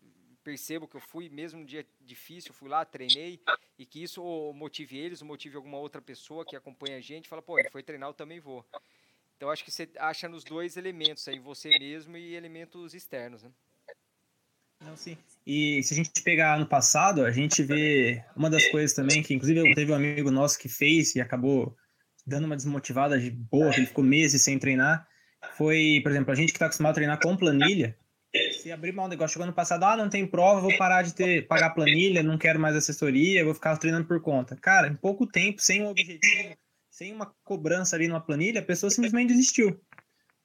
percebam 0.42 0.88
que 0.88 0.96
eu 0.96 1.02
fui 1.02 1.28
mesmo 1.28 1.60
um 1.60 1.66
dia 1.66 1.86
difícil, 2.00 2.54
fui 2.54 2.70
lá, 2.70 2.86
treinei 2.86 3.42
e 3.78 3.86
que 3.86 4.02
isso 4.02 4.24
motive 4.54 4.98
eles, 4.98 5.22
motive 5.22 5.58
alguma 5.58 5.78
outra 5.78 6.02
pessoa 6.02 6.46
que 6.46 6.56
acompanha 6.56 6.98
a 6.98 7.02
gente, 7.02 7.28
fala, 7.28 7.42
pô, 7.42 7.60
ele 7.60 7.70
foi 7.70 7.84
treinar, 7.84 8.10
eu 8.10 8.14
também 8.14 8.40
vou. 8.40 8.66
Então 9.36 9.50
acho 9.50 9.64
que 9.64 9.72
você 9.72 9.90
acha 9.98 10.30
nos 10.30 10.46
dois 10.46 10.78
elementos 10.78 11.28
aí, 11.28 11.40
você 11.40 11.70
mesmo 11.78 12.16
e 12.16 12.36
elementos 12.36 12.94
externos, 12.94 13.44
né? 13.44 13.52
Não, 14.82 14.96
sim. 14.96 15.18
E 15.46 15.84
se 15.84 15.94
a 15.94 15.98
gente 15.98 16.24
pegar 16.24 16.58
no 16.58 16.66
passado, 16.66 17.26
a 17.26 17.32
gente 17.32 17.62
vê 17.62 18.24
uma 18.34 18.50
das 18.50 18.66
coisas 18.70 18.94
também 18.96 19.22
que, 19.22 19.34
inclusive, 19.34 19.76
teve 19.76 19.92
um 19.92 19.96
amigo 19.96 20.32
nosso 20.32 20.58
que 20.58 20.70
fez 20.70 21.16
e 21.16 21.22
acabou 21.22 21.76
dando 22.26 22.46
uma 22.46 22.56
desmotivada 22.56 23.20
de 23.20 23.30
boa, 23.30 23.76
ele 23.76 23.88
ficou 23.88 24.06
meses 24.06 24.42
sem 24.42 24.58
treinar. 24.58 25.06
Foi, 25.58 26.00
por 26.02 26.12
exemplo, 26.12 26.32
a 26.32 26.36
gente 26.36 26.52
que 26.52 26.56
está 26.56 26.68
acostumado 26.68 26.92
a 26.92 26.96
treinar 26.96 27.20
com 27.20 27.36
planilha, 27.36 27.98
se 28.60 28.72
abrir 28.72 28.92
mal 28.92 29.06
um 29.06 29.10
negócio, 29.10 29.34
chegou 29.34 29.48
no 29.48 29.54
passado, 29.54 29.84
ah, 29.84 29.96
não 29.96 30.10
tem 30.10 30.28
prova, 30.28 30.62
vou 30.62 30.78
parar 30.78 31.02
de 31.02 31.14
ter, 31.14 31.48
pagar 31.48 31.72
planilha, 31.72 32.22
não 32.22 32.38
quero 32.38 32.60
mais 32.60 32.76
assessoria, 32.76 33.46
vou 33.46 33.54
ficar 33.54 33.78
treinando 33.78 34.08
por 34.08 34.22
conta. 34.22 34.56
Cara, 34.56 34.88
em 34.88 34.96
pouco 34.96 35.26
tempo, 35.26 35.62
sem 35.62 35.82
um 35.82 35.88
objetivo, 35.88 36.56
sem 36.90 37.14
uma 37.14 37.34
cobrança 37.44 37.96
ali 37.96 38.08
numa 38.08 38.22
planilha, 38.22 38.60
a 38.60 38.66
pessoa 38.66 38.90
simplesmente 38.90 39.30
desistiu. 39.30 39.80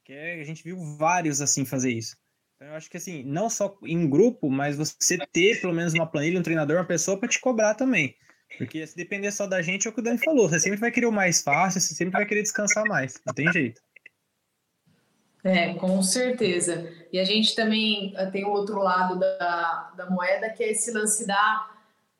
Que 0.05 0.12
é, 0.12 0.40
a 0.40 0.44
gente 0.44 0.62
viu 0.62 0.78
vários 0.96 1.40
assim 1.40 1.64
fazer 1.64 1.90
isso. 1.90 2.16
Então, 2.56 2.69
eu 2.69 2.75
acho 2.75 2.88
que 2.88 2.96
assim, 2.96 3.22
não 3.25 3.50
só 3.50 3.76
em 3.82 4.08
grupo, 4.08 4.49
mas 4.49 4.76
você 4.76 5.19
ter 5.32 5.61
pelo 5.61 5.75
menos 5.75 5.93
uma 5.94 6.06
planilha, 6.06 6.38
um 6.38 6.43
treinador, 6.43 6.76
uma 6.76 6.84
pessoa 6.84 7.19
para 7.19 7.28
te 7.28 7.40
cobrar 7.40 7.75
também. 7.75 8.14
Porque 8.56 8.87
se 8.87 8.96
depender 8.96 9.32
só 9.32 9.46
da 9.46 9.61
gente, 9.61 9.87
é 9.87 9.90
o 9.90 9.93
que 9.93 10.00
o 10.00 10.02
Dani 10.02 10.19
falou, 10.19 10.49
você 10.49 10.61
sempre 10.61 10.78
vai 10.78 10.93
querer 10.93 11.06
o 11.06 11.12
mais 11.12 11.43
fácil, 11.43 11.81
você 11.81 11.94
sempre 11.94 12.12
vai 12.12 12.26
querer 12.26 12.43
descansar 12.43 12.84
mais, 12.84 13.20
não 13.26 13.34
tem 13.34 13.50
jeito. 13.52 13.82
É, 15.44 15.75
com 15.75 16.02
certeza. 16.02 16.91
E 17.12 17.19
a 17.19 17.25
gente 17.25 17.55
também 17.55 18.14
eh, 18.17 18.26
tem 18.31 18.46
o 18.46 18.50
outro 18.50 18.79
lado 18.79 19.20
da, 19.20 19.93
da 19.94 20.11
moeda, 20.11 20.49
que 20.49 20.64
é 20.64 20.70
esse 20.70 20.91
lance 20.91 21.26
da, 21.26 21.70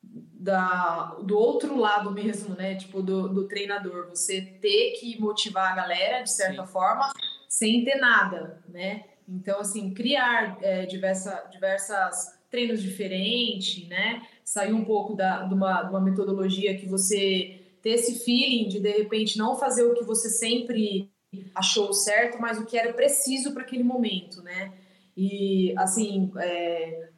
da, 0.03 1.17
do 1.23 1.35
outro 1.35 1.75
lado 1.75 2.11
mesmo, 2.11 2.55
né? 2.55 2.75
Tipo, 2.75 3.01
do, 3.01 3.27
do 3.27 3.47
treinador. 3.47 4.09
Você 4.11 4.41
ter 4.41 4.91
que 4.99 5.19
motivar 5.19 5.71
a 5.71 5.75
galera, 5.75 6.21
de 6.21 6.31
certa 6.31 6.67
Sim. 6.67 6.71
forma, 6.71 7.11
sem 7.49 7.83
ter 7.83 7.95
nada, 7.95 8.63
né? 8.69 9.05
Então, 9.27 9.59
assim, 9.59 9.91
criar 9.91 10.59
é, 10.61 10.85
diversa, 10.85 11.49
diversas 11.51 12.39
treinos 12.51 12.79
diferentes, 12.83 13.87
né? 13.89 14.21
Sair 14.43 14.71
um 14.71 14.85
pouco 14.85 15.15
da, 15.15 15.41
de, 15.45 15.53
uma, 15.55 15.81
de 15.81 15.89
uma 15.89 16.01
metodologia 16.01 16.77
que 16.77 16.85
você 16.85 17.59
ter 17.81 17.89
esse 17.91 18.23
feeling 18.23 18.69
de, 18.69 18.79
de 18.79 18.91
repente, 18.91 19.35
não 19.35 19.55
fazer 19.55 19.83
o 19.83 19.95
que 19.95 20.03
você 20.03 20.29
sempre 20.29 21.09
achou 21.53 21.93
certo, 21.93 22.39
mas 22.39 22.57
o 22.57 22.65
que 22.65 22.77
era 22.77 22.93
preciso 22.93 23.53
para 23.53 23.63
aquele 23.63 23.83
momento, 23.83 24.41
né? 24.41 24.73
E, 25.17 25.73
assim, 25.77 26.31
é, 26.37 27.09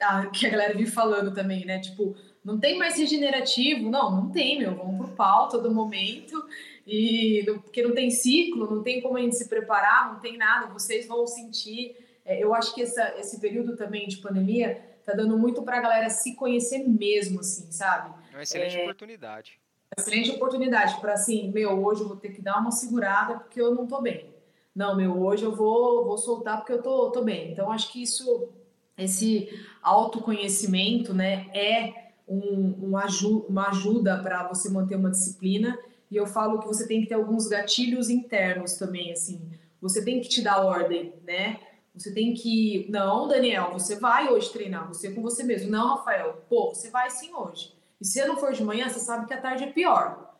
a, 0.00 0.26
que 0.32 0.46
a 0.46 0.50
galera 0.50 0.74
vive 0.74 0.90
falando 0.90 1.34
também, 1.34 1.64
né? 1.64 1.80
Tipo, 1.80 2.14
não 2.44 2.58
tem 2.58 2.78
mais 2.78 2.96
regenerativo? 2.96 3.90
Não, 3.90 4.10
não 4.10 4.30
tem, 4.30 4.58
meu. 4.58 4.74
Vamos 4.74 5.06
pro 5.06 5.16
pau 5.16 5.48
todo 5.48 5.72
momento 5.72 6.42
e 6.86 7.44
porque 7.62 7.82
não 7.82 7.94
tem 7.94 8.10
ciclo, 8.10 8.70
não 8.70 8.82
tem 8.82 9.00
como 9.00 9.16
a 9.16 9.20
gente 9.20 9.36
se 9.36 9.48
preparar, 9.48 10.12
não 10.12 10.20
tem 10.20 10.36
nada, 10.36 10.72
vocês 10.72 11.06
vão 11.06 11.26
sentir. 11.26 11.96
É, 12.24 12.42
eu 12.42 12.54
acho 12.54 12.74
que 12.74 12.82
essa, 12.82 13.14
esse 13.18 13.40
período 13.40 13.76
também 13.76 14.08
de 14.08 14.18
pandemia 14.18 14.80
tá 15.04 15.12
dando 15.12 15.36
muito 15.38 15.62
para 15.62 15.78
a 15.78 15.80
galera 15.80 16.10
se 16.10 16.34
conhecer 16.34 16.78
mesmo, 16.86 17.40
assim, 17.40 17.70
sabe? 17.70 18.14
É 18.32 18.36
uma 18.36 18.42
excelente 18.42 18.76
é, 18.76 18.82
oportunidade. 18.82 19.60
Excelente 19.98 20.30
oportunidade 20.30 21.00
para 21.00 21.14
assim, 21.14 21.50
meu, 21.50 21.84
hoje 21.84 22.02
eu 22.02 22.08
vou 22.08 22.16
ter 22.16 22.30
que 22.30 22.40
dar 22.40 22.60
uma 22.60 22.70
segurada 22.70 23.38
porque 23.38 23.60
eu 23.60 23.74
não 23.74 23.86
tô 23.86 24.00
bem. 24.00 24.30
Não, 24.74 24.96
meu, 24.96 25.20
hoje 25.20 25.44
eu 25.44 25.54
vou, 25.54 26.04
vou 26.04 26.16
soltar 26.16 26.58
porque 26.58 26.72
eu 26.72 26.82
tô, 26.82 27.10
tô 27.10 27.22
bem. 27.22 27.50
Então, 27.50 27.70
acho 27.72 27.92
que 27.92 28.02
isso, 28.02 28.48
esse 28.96 29.48
autoconhecimento, 29.82 31.12
né, 31.12 31.48
é 31.52 32.12
um, 32.28 32.90
um 32.90 32.96
aju 32.96 33.44
uma 33.48 33.68
ajuda 33.68 34.22
para 34.22 34.46
você 34.46 34.70
manter 34.70 34.94
uma 34.94 35.10
disciplina 35.10 35.76
e 36.10 36.16
eu 36.16 36.26
falo 36.26 36.60
que 36.60 36.66
você 36.66 36.86
tem 36.86 37.00
que 37.00 37.08
ter 37.08 37.14
alguns 37.14 37.48
gatilhos 37.48 38.08
internos 38.08 38.74
também, 38.74 39.12
assim. 39.12 39.40
Você 39.80 40.04
tem 40.04 40.20
que 40.20 40.28
te 40.28 40.42
dar 40.42 40.64
ordem, 40.64 41.12
né? 41.24 41.60
Você 41.94 42.12
tem 42.12 42.34
que. 42.34 42.86
Não, 42.90 43.26
Daniel, 43.26 43.72
você 43.72 43.96
vai 43.96 44.28
hoje 44.28 44.52
treinar, 44.52 44.86
você 44.88 45.08
é 45.08 45.12
com 45.12 45.22
você 45.22 45.42
mesmo. 45.42 45.70
Não, 45.70 45.96
Rafael, 45.96 46.44
pô, 46.48 46.72
você 46.74 46.90
vai 46.90 47.10
sim 47.10 47.32
hoje. 47.34 47.72
E 48.00 48.04
se 48.04 48.24
não 48.24 48.36
for 48.36 48.52
de 48.52 48.64
manhã, 48.64 48.88
você 48.88 49.00
sabe 49.00 49.26
que 49.26 49.34
a 49.34 49.40
tarde 49.40 49.64
é 49.64 49.72
pior. 49.72 50.34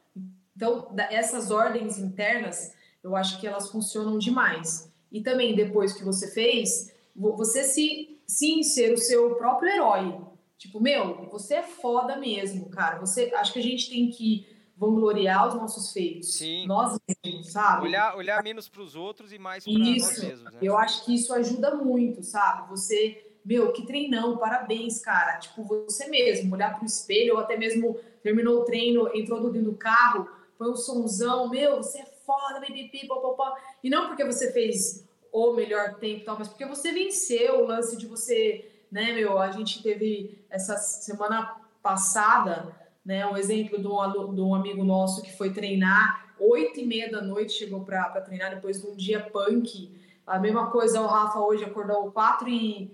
Então, 0.57 0.95
essas 1.11 1.51
ordens 1.51 1.99
internas, 1.99 2.73
eu 3.03 3.15
acho 3.17 3.41
que 3.41 3.47
elas 3.47 3.71
funcionam 3.71 4.19
demais. 4.19 4.91
E 5.11 5.21
também, 5.23 5.55
depois 5.55 5.93
que 5.93 6.05
você 6.05 6.31
fez, 6.31 6.93
você 7.15 7.65
se, 7.65 8.21
sim 8.27 8.63
ser 8.63 8.93
o 8.93 8.99
seu 8.99 9.35
próprio 9.37 9.73
herói. 9.73 10.21
Tipo, 10.57 10.81
meu, 10.81 11.27
você 11.31 11.55
é 11.57 11.63
foda 11.63 12.17
mesmo, 12.17 12.69
cara. 12.69 12.99
Você, 12.99 13.33
acho 13.35 13.53
que 13.53 13.59
a 13.59 13.63
gente 13.63 13.91
tem 13.91 14.11
que 14.11 14.47
vangloriar 14.77 15.49
os 15.49 15.55
nossos 15.55 15.93
feitos. 15.93 16.35
Sim. 16.35 16.67
Nós 16.67 16.99
mesmos, 17.25 17.53
sabe? 17.53 17.87
Olhar, 17.87 18.17
olhar 18.17 18.43
menos 18.43 18.69
para 18.69 18.81
os 18.81 18.95
outros 18.95 19.33
e 19.33 19.39
mais 19.39 19.65
para 19.65 19.73
nós 19.75 20.23
mesmos. 20.23 20.43
Né? 20.55 20.59
Eu 20.63 20.77
acho 20.79 21.05
que 21.05 21.15
isso 21.15 21.35
ajuda 21.35 21.75
muito, 21.75 22.23
sabe? 22.23 22.69
Você 22.71 23.30
meu, 23.45 23.73
que 23.73 23.87
treinão, 23.87 24.37
parabéns, 24.37 25.01
cara. 25.01 25.39
Tipo, 25.39 25.65
você 25.65 26.07
mesmo, 26.09 26.55
olhar 26.55 26.77
pro 26.77 26.87
espelho, 26.87 27.35
ou 27.35 27.41
até 27.41 27.57
mesmo 27.57 27.99
terminou 28.23 28.61
o 28.61 28.65
treino, 28.65 29.11
entrou 29.15 29.41
dentro 29.51 29.71
do 29.71 29.77
carro, 29.77 30.29
foi 30.59 30.71
um 30.71 30.77
somzão, 30.77 31.49
meu, 31.49 31.79
você 31.79 32.01
é 32.01 32.05
foda, 32.05 32.61
pipipi, 32.61 33.07
popopó. 33.07 33.57
E 33.83 33.89
não 33.89 34.09
porque 34.09 34.25
você 34.25 34.53
fez 34.53 35.07
o 35.33 35.53
melhor 35.53 35.95
tempo 35.95 36.25
tal, 36.25 36.39
mas 36.39 36.49
porque 36.49 36.67
você 36.67 36.93
venceu 36.93 37.61
o 37.61 37.67
lance 37.67 37.97
de 37.97 38.07
você, 38.07 38.69
né, 38.91 39.13
meu, 39.13 39.39
a 39.39 39.51
gente 39.51 39.83
teve 39.83 40.45
essa 40.51 40.77
semana 40.77 41.57
passada, 41.83 42.77
né, 43.05 43.25
um 43.27 43.37
exemplo 43.37 43.81
de 43.81 43.87
um, 43.87 44.35
de 44.35 44.41
um 44.41 44.55
amigo 44.55 44.85
nosso 44.85 45.23
que 45.23 45.37
foi 45.37 45.53
treinar, 45.53 46.35
oito 46.39 46.81
e 46.81 46.87
meia 46.87 47.11
da 47.11 47.23
noite 47.23 47.53
chegou 47.53 47.85
para 47.85 48.21
treinar 48.21 48.55
depois 48.55 48.81
de 48.81 48.89
um 48.89 48.97
dia 48.97 49.21
punk, 49.21 49.91
a 50.27 50.39
mesma 50.39 50.71
coisa 50.71 51.01
o 51.01 51.07
Rafa 51.07 51.41
hoje 51.41 51.65
acordou 51.65 52.11
quatro 52.13 52.49
e 52.49 52.91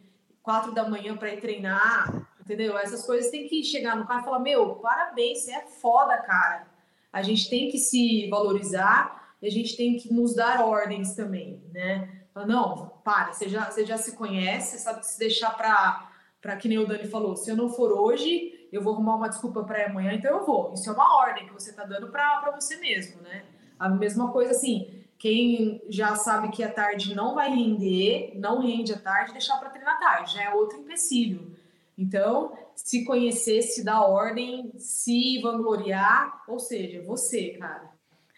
quatro 0.46 0.72
da 0.72 0.88
manhã 0.88 1.16
para 1.16 1.34
ir 1.34 1.40
treinar, 1.40 2.24
entendeu? 2.40 2.78
Essas 2.78 3.04
coisas 3.04 3.32
tem 3.32 3.48
que 3.48 3.64
chegar 3.64 3.96
no 3.96 4.06
carro 4.06 4.20
e 4.20 4.24
falar, 4.24 4.38
meu, 4.38 4.76
parabéns, 4.76 5.40
você 5.40 5.50
é 5.50 5.66
foda, 5.66 6.16
cara. 6.18 6.68
A 7.12 7.20
gente 7.20 7.50
tem 7.50 7.68
que 7.68 7.78
se 7.78 8.30
valorizar 8.30 9.34
e 9.42 9.48
a 9.48 9.50
gente 9.50 9.76
tem 9.76 9.96
que 9.96 10.14
nos 10.14 10.36
dar 10.36 10.64
ordens 10.64 11.16
também, 11.16 11.60
né? 11.72 12.22
Não, 12.46 12.92
para, 13.02 13.32
você 13.32 13.48
já, 13.48 13.68
você 13.68 13.84
já 13.84 13.98
se 13.98 14.14
conhece, 14.14 14.78
sabe 14.78 15.00
que 15.00 15.06
se 15.06 15.18
deixar 15.18 15.50
para 15.56 16.12
para 16.40 16.54
que 16.54 16.68
nem 16.68 16.78
o 16.78 16.86
Dani 16.86 17.08
falou, 17.08 17.34
se 17.34 17.50
eu 17.50 17.56
não 17.56 17.68
for 17.68 17.90
hoje, 17.90 18.68
eu 18.70 18.80
vou 18.80 18.94
arrumar 18.94 19.16
uma 19.16 19.28
desculpa 19.28 19.64
para 19.64 19.86
amanhã, 19.86 20.12
então 20.12 20.30
eu 20.30 20.46
vou. 20.46 20.72
Isso 20.74 20.88
é 20.88 20.92
uma 20.92 21.16
ordem 21.16 21.44
que 21.44 21.52
você 21.52 21.70
está 21.70 21.84
dando 21.84 22.08
para 22.12 22.52
você 22.54 22.76
mesmo, 22.76 23.20
né? 23.22 23.42
A 23.76 23.88
mesma 23.88 24.30
coisa 24.30 24.52
assim, 24.52 25.02
quem 25.18 25.82
já 25.88 26.14
sabe 26.14 26.50
que 26.50 26.62
a 26.62 26.73
tarde 26.73 27.14
não 27.14 27.35
vai 27.35 27.49
render, 27.50 28.32
não 28.35 28.61
rende 28.61 28.92
a 28.92 28.99
tarde, 28.99 29.32
deixar 29.32 29.58
para 29.58 29.70
treinar 29.70 29.96
à 29.96 29.99
tarde, 29.99 30.35
já 30.35 30.42
é 30.42 30.54
outro 30.54 30.78
empecilho. 30.78 31.56
Então, 31.96 32.56
se 32.75 33.04
conhecer, 33.04 33.62
se 33.62 33.82
dar 33.82 34.02
ordem, 34.02 34.70
se 34.78 35.40
vangloriar, 35.40 36.44
ou 36.46 36.58
seja, 36.58 37.02
você, 37.02 37.50
cara. 37.58 37.90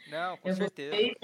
Não, 0.09 0.37
com 0.37 0.49
eu 0.49 0.55
certeza. 0.55 1.15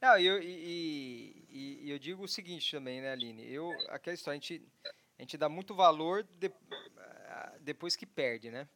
Não, 0.00 0.16
eu, 0.18 0.40
e, 0.40 1.44
e, 1.50 1.80
e, 1.84 1.90
eu 1.90 1.98
digo 1.98 2.22
o 2.22 2.28
seguinte 2.28 2.70
também, 2.70 3.00
né, 3.00 3.12
Aline? 3.12 3.52
Eu, 3.52 3.70
aquela 3.88 4.14
história, 4.14 4.38
a 4.38 4.40
gente, 4.40 4.64
a 5.18 5.22
gente 5.22 5.36
dá 5.36 5.48
muito 5.48 5.74
valor 5.74 6.22
de, 6.22 6.50
depois 7.60 7.96
que 7.96 8.06
perde, 8.06 8.50
né? 8.50 8.68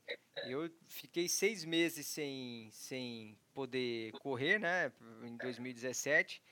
Eu 0.46 0.70
fiquei 0.88 1.28
seis 1.28 1.64
meses 1.64 2.06
sem, 2.06 2.68
sem 2.72 3.38
poder 3.54 4.12
correr, 4.18 4.58
né, 4.58 4.92
em 5.22 5.36
2017. 5.36 6.42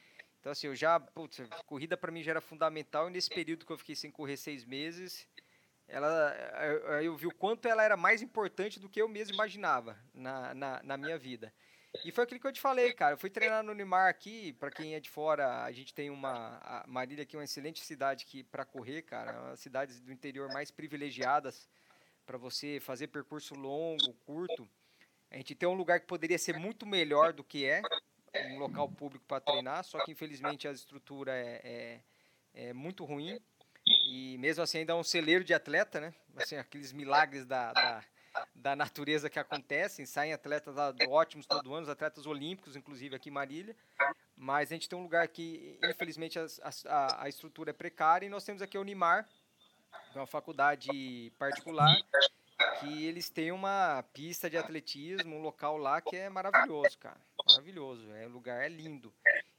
Então, 0.40 0.52
assim, 0.52 0.66
eu 0.66 0.74
já, 0.74 0.98
putz, 0.98 1.40
corrida 1.66 1.96
para 1.96 2.10
mim 2.10 2.22
já 2.22 2.32
era 2.32 2.40
fundamental. 2.40 3.08
E 3.08 3.12
nesse 3.12 3.28
período 3.28 3.66
que 3.66 3.72
eu 3.72 3.78
fiquei 3.78 3.94
sem 3.94 4.10
correr 4.10 4.36
seis 4.36 4.64
meses, 4.64 5.28
ela, 5.86 6.34
eu, 7.02 7.16
vi 7.16 7.26
o 7.26 7.34
quanto 7.34 7.68
ela 7.68 7.82
era 7.82 7.96
mais 7.96 8.22
importante 8.22 8.80
do 8.80 8.88
que 8.88 9.00
eu 9.00 9.08
mesmo 9.08 9.34
imaginava 9.34 9.96
na, 10.14 10.54
na, 10.54 10.82
na 10.82 10.96
minha 10.96 11.18
vida. 11.18 11.52
E 12.04 12.10
foi 12.10 12.24
aquilo 12.24 12.40
que 12.40 12.46
eu 12.46 12.52
te 12.52 12.60
falei, 12.60 12.92
cara. 12.92 13.14
Eu 13.14 13.18
fui 13.18 13.28
treinar 13.28 13.62
no 13.62 13.74
Neymar 13.74 14.08
aqui, 14.08 14.54
para 14.54 14.70
quem 14.70 14.94
é 14.94 15.00
de 15.00 15.10
fora, 15.10 15.62
a 15.62 15.70
gente 15.70 15.92
tem 15.92 16.08
uma 16.08 16.84
Marília 16.88 17.22
aqui, 17.22 17.36
uma 17.36 17.44
excelente 17.44 17.84
cidade 17.84 18.24
que 18.24 18.42
para 18.42 18.64
correr, 18.64 19.02
cara, 19.02 19.38
uma 19.40 19.56
cidades 19.56 20.00
do 20.00 20.10
interior 20.10 20.50
mais 20.52 20.70
privilegiadas 20.70 21.68
para 22.24 22.38
você 22.38 22.80
fazer 22.80 23.08
percurso 23.08 23.54
longo, 23.54 24.12
curto. 24.24 24.68
A 25.32 25.36
gente 25.38 25.54
tem 25.54 25.66
um 25.68 25.74
lugar 25.74 25.98
que 25.98 26.06
poderia 26.06 26.38
ser 26.38 26.58
muito 26.58 26.84
melhor 26.84 27.32
do 27.32 27.42
que 27.42 27.64
é, 27.64 27.80
um 28.50 28.58
local 28.58 28.86
público 28.88 29.24
para 29.26 29.40
treinar, 29.40 29.82
só 29.82 30.04
que 30.04 30.12
infelizmente 30.12 30.68
a 30.68 30.72
estrutura 30.72 31.32
é, 31.32 31.60
é, 31.64 32.00
é, 32.68 32.72
muito 32.74 33.02
ruim. 33.04 33.40
E 34.06 34.36
mesmo 34.38 34.62
assim 34.62 34.78
ainda 34.78 34.92
é 34.92 34.96
um 34.96 35.02
celeiro 35.02 35.42
de 35.42 35.54
atleta, 35.54 36.00
né? 36.00 36.14
Assim, 36.36 36.56
aqueles 36.56 36.92
milagres 36.92 37.46
da, 37.46 37.72
da 37.72 38.04
da 38.54 38.74
natureza 38.74 39.28
que 39.28 39.38
acontecem, 39.38 40.06
saem 40.06 40.32
atletas 40.32 40.74
ótimos 41.08 41.46
todo 41.46 41.74
ano, 41.74 41.90
atletas 41.90 42.26
olímpicos, 42.26 42.76
inclusive 42.76 43.14
aqui 43.14 43.28
em 43.28 43.32
Marília, 43.32 43.76
mas 44.34 44.70
a 44.70 44.74
gente 44.74 44.88
tem 44.88 44.98
um 44.98 45.02
lugar 45.02 45.28
que, 45.28 45.78
infelizmente, 45.84 46.38
a, 46.38 46.46
a, 46.86 47.24
a 47.24 47.28
estrutura 47.28 47.70
é 47.70 47.74
precária, 47.74 48.26
e 48.26 48.30
nós 48.30 48.44
temos 48.44 48.62
aqui 48.62 48.76
a 48.76 48.80
Unimar, 48.80 49.28
que 50.10 50.18
é 50.18 50.20
uma 50.20 50.26
faculdade 50.26 51.30
particular, 51.38 51.94
que 52.82 53.06
eles 53.06 53.30
têm 53.30 53.52
uma 53.52 54.04
pista 54.12 54.50
de 54.50 54.58
atletismo, 54.58 55.36
um 55.36 55.42
local 55.42 55.76
lá 55.76 56.00
que 56.00 56.16
é 56.16 56.28
maravilhoso, 56.28 56.98
cara, 56.98 57.20
maravilhoso, 57.46 58.10
é, 58.12 58.26
o 58.26 58.30
lugar 58.30 58.62
é 58.62 58.68
lindo. 58.68 59.12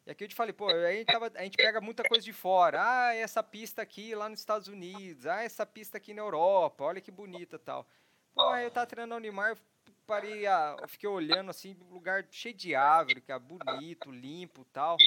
E 0.06 0.12
aqui 0.12 0.26
eu 0.26 0.28
te 0.28 0.36
falei, 0.36 0.52
pô, 0.52 0.68
a 0.68 0.92
gente, 0.92 1.06
tava, 1.06 1.32
a 1.34 1.44
gente 1.44 1.56
pega 1.56 1.80
muita 1.80 2.04
coisa 2.04 2.24
de 2.24 2.34
fora. 2.34 2.82
Ah, 2.82 3.16
essa 3.16 3.42
pista 3.42 3.82
aqui 3.82 4.14
lá 4.14 4.28
nos 4.28 4.40
Estados 4.40 4.68
Unidos. 4.68 5.26
Ah, 5.26 5.44
essa 5.44 5.66
pista 5.66 5.98
aqui 5.98 6.14
na 6.14 6.22
Europa. 6.22 6.84
Olha 6.84 7.00
que 7.00 7.10
bonita 7.10 7.58
tal. 7.58 7.88
Pô, 8.36 8.42
aí 8.50 8.66
eu 8.66 8.72
tava 8.72 8.86
treinando 8.86 9.16
Unimar, 9.16 9.52
eu 9.52 9.58
parei, 10.06 10.46
eu 10.82 10.88
fiquei 10.88 11.08
olhando 11.08 11.50
assim, 11.50 11.78
lugar 11.90 12.26
cheio 12.30 12.54
de 12.54 12.76
árvore, 12.76 13.22
que 13.22 13.32
é 13.32 13.40
bonito, 13.40 14.12
limpo 14.12 14.66
tal, 14.74 14.98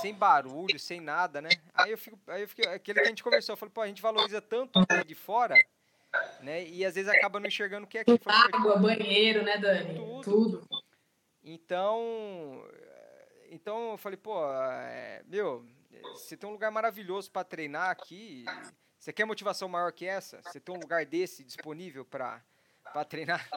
sem 0.00 0.14
barulho, 0.14 0.78
sem 0.78 1.00
nada, 1.00 1.40
né? 1.40 1.50
Aí 1.74 1.90
eu 1.90 1.98
fico, 1.98 2.18
aí 2.28 2.42
eu 2.42 2.48
fiquei, 2.48 2.66
aquele 2.66 3.00
que 3.00 3.06
a 3.06 3.08
gente 3.08 3.22
conversou, 3.22 3.54
eu 3.54 3.56
falei, 3.56 3.72
pô, 3.72 3.80
a 3.82 3.86
gente 3.86 4.00
valoriza 4.00 4.40
tanto 4.40 4.78
o 4.78 5.04
de 5.04 5.14
fora, 5.14 5.56
né? 6.40 6.66
E 6.66 6.84
às 6.84 6.94
vezes 6.94 7.10
acaba 7.10 7.40
não 7.40 7.46
enxergando 7.46 7.86
o 7.86 7.88
que 7.88 7.98
é 7.98 8.00
aqui. 8.02 8.18
Água, 8.26 8.78
banheiro, 8.78 9.42
né, 9.42 9.58
Dani? 9.58 9.94
Tudo. 9.94 10.22
Tudo. 10.22 10.68
Então, 11.44 12.64
então 13.50 13.92
eu 13.92 13.96
falei, 13.96 14.16
pô, 14.16 14.44
é, 14.52 15.22
meu, 15.26 15.66
você 16.12 16.36
tem 16.36 16.48
um 16.48 16.52
lugar 16.52 16.70
maravilhoso 16.70 17.30
para 17.30 17.44
treinar 17.44 17.90
aqui. 17.90 18.44
Você 18.98 19.12
quer 19.12 19.24
motivação 19.24 19.68
maior 19.68 19.92
que 19.92 20.06
essa? 20.06 20.40
Você 20.42 20.60
tem 20.60 20.74
um 20.74 20.78
lugar 20.78 21.04
desse 21.04 21.42
disponível 21.42 22.04
para 22.04 22.42
para 22.92 23.04
treinar. 23.04 23.48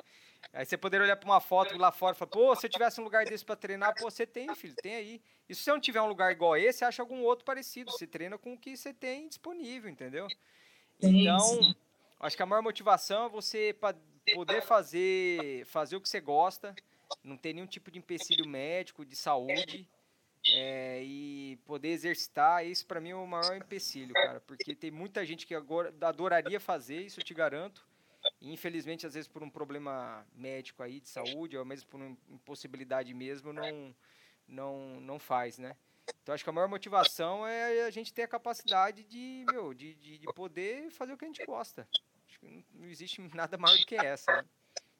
Aí 0.53 0.65
você 0.65 0.77
poderia 0.77 1.05
olhar 1.05 1.15
para 1.15 1.27
uma 1.27 1.41
foto 1.41 1.75
lá 1.77 1.91
fora 1.91 2.15
e 2.15 2.19
falar, 2.19 2.29
pô, 2.29 2.55
se 2.55 2.67
eu 2.67 2.69
tivesse 2.69 3.01
um 3.01 3.03
lugar 3.03 3.25
desse 3.25 3.43
para 3.43 3.55
treinar, 3.55 3.93
pô, 3.95 4.09
você 4.09 4.25
tem, 4.25 4.53
filho, 4.55 4.75
tem 4.75 4.95
aí. 4.95 5.21
E 5.49 5.55
se 5.55 5.63
você 5.63 5.71
não 5.71 5.79
tiver 5.79 6.01
um 6.01 6.07
lugar 6.07 6.31
igual 6.31 6.55
esse, 6.55 6.85
acha 6.85 7.01
algum 7.01 7.21
outro 7.23 7.43
parecido. 7.43 7.91
Você 7.91 8.05
treina 8.07 8.37
com 8.37 8.53
o 8.53 8.57
que 8.57 8.77
você 8.77 8.93
tem 8.93 9.27
disponível, 9.27 9.89
entendeu? 9.89 10.27
Então, 11.01 11.75
acho 12.25 12.35
que 12.35 12.43
a 12.43 12.45
maior 12.45 12.61
motivação 12.61 13.25
é 13.25 13.29
você 13.29 13.75
poder 14.33 14.61
fazer, 14.61 15.65
fazer 15.65 15.95
o 15.95 16.01
que 16.01 16.09
você 16.09 16.19
gosta, 16.19 16.75
não 17.23 17.37
ter 17.37 17.53
nenhum 17.53 17.67
tipo 17.67 17.91
de 17.91 17.99
empecilho 17.99 18.47
médico, 18.47 19.05
de 19.05 19.15
saúde, 19.15 19.87
é, 20.47 21.01
e 21.03 21.57
poder 21.65 21.89
exercitar. 21.89 22.65
Isso 22.65 22.85
para 22.85 22.99
mim 22.99 23.11
é 23.11 23.15
o 23.15 23.25
maior 23.25 23.55
empecilho, 23.55 24.13
cara, 24.13 24.39
porque 24.41 24.75
tem 24.75 24.91
muita 24.91 25.25
gente 25.25 25.45
que 25.45 25.55
agora 25.55 25.93
adoraria 26.01 26.59
fazer, 26.59 27.01
isso 27.01 27.19
eu 27.19 27.23
te 27.23 27.33
garanto, 27.33 27.85
e 28.41 28.51
infelizmente, 28.51 29.05
às 29.05 29.13
vezes, 29.13 29.27
por 29.27 29.43
um 29.43 29.49
problema 29.49 30.25
médico 30.35 30.81
aí, 30.83 30.99
de 30.99 31.09
saúde, 31.09 31.57
ou 31.57 31.65
mesmo 31.65 31.89
por 31.89 31.97
uma 31.97 32.17
impossibilidade 32.29 33.13
mesmo, 33.13 33.53
não, 33.53 33.95
não, 34.47 34.99
não 34.99 35.19
faz, 35.19 35.57
né? 35.57 35.75
Então, 36.21 36.33
acho 36.35 36.43
que 36.43 36.49
a 36.49 36.53
maior 36.53 36.67
motivação 36.67 37.47
é 37.47 37.83
a 37.83 37.89
gente 37.89 38.13
ter 38.13 38.23
a 38.23 38.27
capacidade 38.27 39.03
de, 39.03 39.45
meu, 39.49 39.73
de, 39.73 39.95
de, 39.95 40.17
de 40.19 40.33
poder 40.33 40.89
fazer 40.91 41.13
o 41.13 41.17
que 41.17 41.25
a 41.25 41.27
gente 41.27 41.43
gosta. 41.45 41.87
Não 42.73 42.87
existe 42.87 43.21
nada 43.33 43.57
maior 43.57 43.77
do 43.77 43.85
que 43.85 43.95
essa, 43.95 44.31
né? 44.31 44.43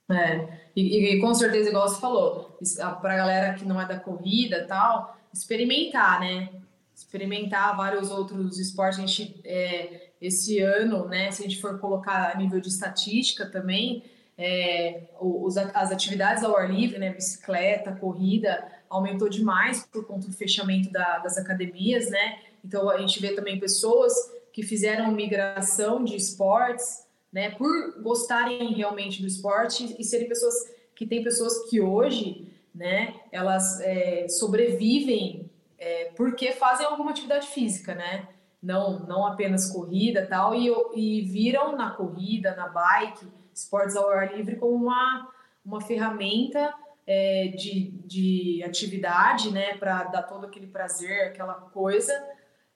É, 0.08 0.60
e, 0.75 1.16
e, 1.16 1.20
com 1.20 1.34
certeza, 1.34 1.70
igual 1.70 1.90
você 1.90 2.00
falou, 2.00 2.60
para 3.02 3.14
a 3.14 3.18
galera 3.18 3.54
que 3.56 3.66
não 3.66 3.82
é 3.82 3.88
da 3.88 4.00
corrida 4.00 4.66
tal, 4.68 5.18
experimentar, 5.34 6.20
né? 6.20 6.50
Experimentar 6.94 7.75
vários 7.75 8.12
outros 8.12 8.60
esportes. 8.60 9.00
A 9.00 9.02
gente, 9.02 9.42
é, 9.44 10.12
esse 10.22 10.60
ano, 10.60 11.08
né, 11.08 11.32
se 11.32 11.44
a 11.44 11.48
gente 11.48 11.60
for 11.60 11.80
colocar 11.80 12.32
a 12.32 12.38
nível 12.38 12.60
de 12.60 12.70
estatística 12.70 13.48
também, 13.48 14.04
é, 14.38 15.04
os, 15.20 15.58
as 15.58 15.92
atividades 15.92 16.44
ao 16.44 16.56
ar 16.56 16.70
livre, 16.70 17.00
né, 17.00 17.12
bicicleta, 17.12 17.96
corrida, 17.96 18.66
aumentou 18.90 19.28
demais 19.28 19.86
por 19.86 20.06
conta 20.06 20.28
do 20.28 20.34
fechamento 20.34 20.92
da, 20.92 21.20
das 21.20 21.38
academias, 21.38 22.10
né? 22.10 22.40
Então 22.64 22.90
a 22.90 22.98
gente 23.00 23.20
vê 23.20 23.34
também 23.34 23.60
pessoas 23.60 24.14
que 24.54 24.64
fizeram 24.64 25.12
migração 25.12 26.04
de 26.04 26.16
esportes, 26.16 27.05
né, 27.36 27.50
por 27.51 28.01
gostarem 28.01 28.74
realmente 28.74 29.22
do 29.22 29.27
esporte 29.27 29.94
e 30.00 30.04
serem 30.06 30.30
pessoas 30.30 30.56
que 30.96 31.06
tem 31.06 31.22
pessoas 31.22 31.70
que 31.70 31.82
hoje, 31.82 32.48
né, 32.74 33.13
elas 33.30 33.82
é, 33.82 34.30
sobrevivem 34.30 35.51
é, 35.77 36.06
porque 36.15 36.54
fazem 36.54 36.86
alguma 36.86 37.12
atividade 37.12 37.48
física, 37.48 37.94
né? 37.94 38.30
não, 38.65 39.00
não 39.01 39.27
apenas 39.27 39.70
corrida 39.70 40.25
tal, 40.25 40.56
e, 40.56 40.72
e 40.96 41.22
viram 41.22 41.75
na 41.75 41.92
corrida, 41.92 42.56
na 42.56 42.68
bike, 42.68 43.27
esportes 43.54 43.96
ao 43.96 44.10
ar 44.10 44.36
livre 44.36 44.56
como 44.56 44.74
uma, 44.74 45.30
uma 45.63 45.82
ferramenta 45.82 46.74
é, 47.06 47.50
de, 47.50 47.92
de 48.06 48.63
atividade, 48.63 49.51
né, 49.51 49.75
para 49.77 50.06
dar 50.06 50.24
todo 50.24 50.48
aquele 50.48 50.68
prazer, 50.68 51.27
aquela 51.27 51.54
coisa, 51.54 52.12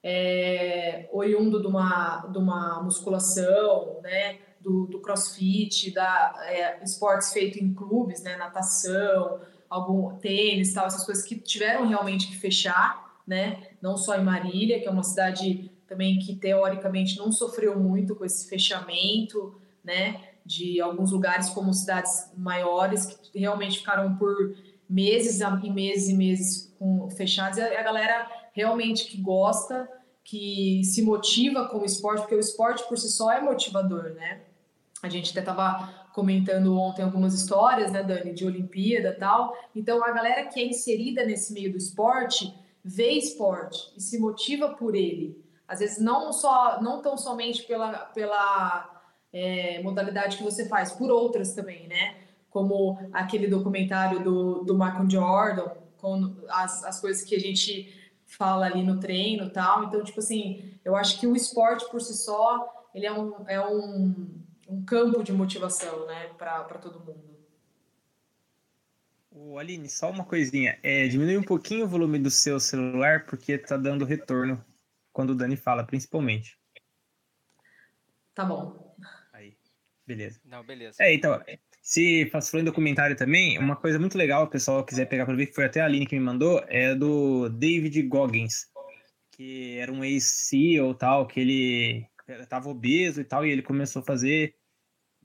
é, 0.04 1.10
oriundo 1.12 1.60
de 1.60 1.68
uma, 1.68 2.28
de 2.28 2.38
uma 2.38 2.84
musculação, 2.84 4.00
né, 4.04 4.38
do, 4.62 4.86
do 4.88 5.00
crossfit, 5.00 5.92
da 5.92 6.36
é, 6.48 6.84
esportes 6.84 7.32
feitos 7.32 7.62
em 7.62 7.74
clubes, 7.74 8.22
né, 8.22 8.36
natação, 8.36 9.40
algum 9.70 10.16
tênis, 10.18 10.74
tal, 10.74 10.88
essas 10.88 11.06
coisas 11.06 11.24
que 11.24 11.36
tiveram 11.36 11.88
realmente 11.88 12.28
que 12.28 12.38
fechar, 12.38 13.22
né, 13.26 13.68
não 13.82 13.96
só 13.96 14.18
em 14.18 14.24
Marília, 14.24 14.80
que 14.80 14.88
é 14.88 14.92
uma 14.92 15.04
cidade 15.04 15.72
também 15.90 16.20
que 16.20 16.36
teoricamente 16.36 17.18
não 17.18 17.32
sofreu 17.32 17.78
muito 17.80 18.16
com 18.16 18.24
esse 18.24 18.48
fechamento, 18.48 19.60
né? 19.84 20.22
De 20.46 20.80
alguns 20.80 21.12
lugares 21.12 21.50
como 21.50 21.74
cidades 21.74 22.32
maiores 22.38 23.08
que 23.08 23.40
realmente 23.40 23.80
ficaram 23.80 24.16
por 24.16 24.56
meses 24.88 25.42
e 25.42 25.70
meses 25.70 26.10
e 26.10 26.14
meses 26.14 26.76
com, 26.78 27.10
fechados. 27.10 27.58
E 27.58 27.62
a 27.62 27.82
galera 27.82 28.30
realmente 28.54 29.06
que 29.06 29.18
gosta, 29.18 29.90
que 30.24 30.84
se 30.84 31.02
motiva 31.02 31.68
com 31.68 31.80
o 31.80 31.86
esporte, 31.86 32.22
porque 32.22 32.36
o 32.36 32.40
esporte 32.40 32.88
por 32.88 32.98
si 32.98 33.10
só 33.10 33.32
é 33.32 33.42
motivador, 33.42 34.14
né? 34.14 34.42
A 35.02 35.10
gente 35.10 35.32
até 35.32 35.40
estava 35.40 36.10
comentando 36.14 36.78
ontem 36.78 37.02
algumas 37.02 37.34
histórias, 37.34 37.92
né, 37.92 38.04
Dani, 38.04 38.34
de 38.34 38.46
Olimpíada 38.46 39.16
tal. 39.18 39.56
Então, 39.76 40.04
a 40.04 40.12
galera 40.12 40.46
que 40.48 40.60
é 40.60 40.66
inserida 40.66 41.26
nesse 41.26 41.54
meio 41.54 41.72
do 41.72 41.78
esporte 41.78 42.54
vê 42.84 43.12
esporte 43.12 43.94
e 43.96 44.02
se 44.02 44.20
motiva 44.20 44.70
por 44.70 44.96
ele. 44.96 45.44
Às 45.68 45.80
vezes, 45.80 46.00
não 46.00 46.34
só, 46.34 46.82
não 46.82 47.02
tão 47.02 47.18
somente 47.18 47.64
pela, 47.64 47.94
pela 48.08 49.02
é, 49.32 49.82
modalidade 49.84 50.38
que 50.38 50.44
você 50.44 50.68
faz, 50.68 50.92
por 50.92 51.12
outras 51.12 51.54
também, 51.54 51.88
né? 51.88 52.16
Como 52.50 52.98
aquele 53.14 53.48
documentário 53.48 54.24
do, 54.24 54.64
do 54.64 54.74
Michael 54.74 55.10
Jordan, 55.10 55.68
com 55.98 56.36
as, 56.50 56.84
as 56.84 57.00
coisas 57.00 57.24
que 57.24 57.36
a 57.36 57.40
gente 57.40 57.94
fala 58.26 58.66
ali 58.66 58.84
no 58.84 59.00
treino 59.00 59.50
tal. 59.50 59.84
Então, 59.84 60.04
tipo 60.04 60.20
assim, 60.20 60.74
eu 60.84 60.96
acho 60.96 61.20
que 61.20 61.28
o 61.28 61.36
esporte 61.36 61.90
por 61.90 62.02
si 62.02 62.18
só, 62.18 62.88
ele 62.94 63.06
é 63.06 63.14
um, 63.14 63.34
é 63.48 63.66
um, 63.66 64.26
um 64.70 64.86
campo 64.86 65.24
de 65.24 65.34
motivação, 65.34 66.06
né, 66.06 66.28
para 66.38 66.78
todo 66.78 67.00
mundo. 67.00 67.40
O 69.32 69.58
Aline, 69.58 69.90
só 69.90 70.10
uma 70.12 70.24
coisinha. 70.24 70.78
É, 70.84 71.08
diminui 71.08 71.38
um 71.38 71.44
pouquinho 71.44 71.86
o 71.86 71.88
volume 71.88 72.20
do 72.20 72.30
seu 72.30 72.60
celular, 72.60 73.26
porque 73.26 73.58
tá 73.58 73.78
dando 73.78 74.06
retorno 74.06 74.64
quando 75.12 75.32
o 75.32 75.36
Dani 75.36 75.56
fala, 75.56 75.84
principalmente. 75.84 76.58
Tá 78.36 78.46
bom. 78.46 78.96
Aí, 79.34 79.58
beleza. 80.06 80.40
Não, 80.46 80.64
beleza. 80.64 80.98
É, 81.02 81.14
então, 81.14 81.42
se 81.82 82.30
falando 82.30 82.66
do 82.66 82.72
documentário 82.72 83.16
também, 83.16 83.58
uma 83.58 83.76
coisa 83.76 83.98
muito 83.98 84.18
legal, 84.18 84.44
o 84.44 84.50
pessoal 84.50 84.86
quiser 84.86 85.06
pegar 85.06 85.26
para 85.26 85.36
ver, 85.36 85.48
que 85.48 85.56
foi 85.56 85.66
até 85.66 85.82
a 85.82 85.86
Aline 85.86 86.06
que 86.06 86.16
me 86.16 86.24
mandou, 86.24 86.64
é 86.68 86.94
do 86.94 87.50
David 87.50 88.02
Goggins, 88.04 88.72
que 89.32 89.78
era 89.78 89.92
um 89.92 90.04
ex-CEO 90.04 90.94
tal, 90.94 91.26
que 91.26 91.40
ele 91.40 92.08
estava 92.28 92.70
obeso 92.70 93.22
e 93.22 93.24
tal, 93.24 93.46
e 93.46 93.52
ele 93.52 93.62
começou 93.62 94.02
a 94.02 94.06
fazer, 94.06 94.56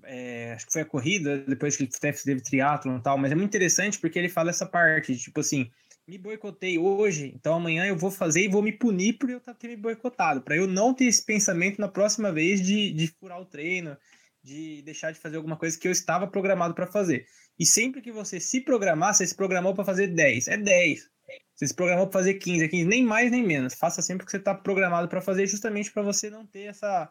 é, 0.06 0.52
acho 0.54 0.66
que 0.66 0.72
foi 0.72 0.82
a 0.82 0.86
corrida, 0.86 1.38
depois 1.38 1.76
que 1.76 1.84
ele 1.84 1.90
teve 1.90 2.40
triatlon 2.40 2.98
e 2.98 3.02
tal, 3.02 3.18
mas 3.18 3.32
é 3.32 3.34
muito 3.34 3.48
interessante 3.48 3.98
porque 3.98 4.18
ele 4.18 4.28
fala 4.28 4.50
essa 4.50 4.66
parte, 4.66 5.16
tipo 5.16 5.40
assim, 5.40 5.70
me 6.06 6.18
boicotei 6.18 6.78
hoje, 6.78 7.32
então 7.34 7.54
amanhã 7.54 7.86
eu 7.86 7.96
vou 7.96 8.10
fazer 8.10 8.44
e 8.44 8.48
vou 8.48 8.62
me 8.62 8.72
punir 8.72 9.14
por 9.14 9.30
eu 9.30 9.40
ter 9.40 9.68
me 9.68 9.76
boicotado, 9.76 10.42
para 10.42 10.56
eu 10.56 10.66
não 10.66 10.92
ter 10.92 11.06
esse 11.06 11.24
pensamento 11.24 11.80
na 11.80 11.88
próxima 11.88 12.30
vez 12.30 12.60
de, 12.60 12.92
de 12.92 13.06
furar 13.08 13.40
o 13.40 13.46
treino, 13.46 13.96
de 14.42 14.82
deixar 14.82 15.10
de 15.12 15.18
fazer 15.18 15.36
alguma 15.36 15.56
coisa 15.56 15.78
que 15.78 15.88
eu 15.88 15.92
estava 15.92 16.26
programado 16.26 16.74
para 16.74 16.86
fazer. 16.86 17.26
E 17.58 17.64
sempre 17.64 18.02
que 18.02 18.12
você 18.12 18.38
se 18.38 18.60
programar, 18.60 19.14
você 19.14 19.26
se 19.26 19.34
programou 19.34 19.74
para 19.74 19.84
fazer 19.84 20.08
10, 20.08 20.48
é 20.48 20.56
10. 20.58 21.08
Você 21.54 21.68
se 21.68 21.74
programou 21.74 22.06
para 22.06 22.20
fazer 22.20 22.34
15, 22.34 22.64
é 22.64 22.68
15, 22.68 22.84
nem 22.84 23.04
mais 23.04 23.30
nem 23.30 23.42
menos. 23.42 23.74
Faça 23.74 24.02
sempre 24.02 24.24
o 24.24 24.26
que 24.26 24.32
você 24.32 24.38
está 24.38 24.54
programado 24.54 25.08
para 25.08 25.20
fazer, 25.20 25.46
justamente 25.46 25.90
para 25.90 26.02
você 26.02 26.28
não 26.28 26.44
ter 26.44 26.64
essa. 26.64 27.10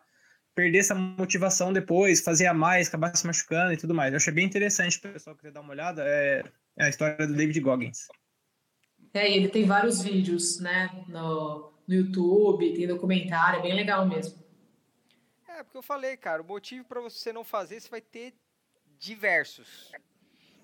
Perder 0.55 0.79
essa 0.79 0.95
motivação 0.95 1.73
depois, 1.73 2.21
fazer 2.21 2.47
a 2.47 2.53
mais, 2.53 2.87
acabar 2.87 3.15
se 3.15 3.25
machucando 3.25 3.73
e 3.73 3.77
tudo 3.77 3.93
mais. 3.93 4.11
Eu 4.13 4.17
achei 4.17 4.33
bem 4.33 4.45
interessante, 4.45 4.97
o 4.97 5.01
pessoal 5.01 5.35
quiser 5.35 5.51
dar 5.51 5.61
uma 5.61 5.71
olhada, 5.71 6.03
é, 6.05 6.43
é 6.77 6.85
a 6.85 6.89
história 6.89 7.27
do 7.27 7.33
David 7.33 7.59
Goggins. 7.59 8.07
É, 9.13 9.31
ele 9.31 9.49
tem 9.49 9.65
vários 9.65 10.01
vídeos, 10.01 10.59
né, 10.59 10.89
no, 11.07 11.73
no 11.87 11.93
YouTube, 11.93 12.73
tem 12.73 12.87
documentário, 12.87 13.59
é 13.59 13.61
bem 13.61 13.75
legal 13.75 14.07
mesmo. 14.07 14.43
É, 15.47 15.63
porque 15.63 15.77
eu 15.77 15.83
falei, 15.83 16.17
cara, 16.17 16.41
o 16.41 16.45
motivo 16.45 16.85
para 16.85 16.99
você 16.99 17.31
não 17.31 17.43
fazer, 17.43 17.79
você 17.79 17.89
vai 17.89 18.01
ter 18.01 18.33
diversos. 18.97 19.91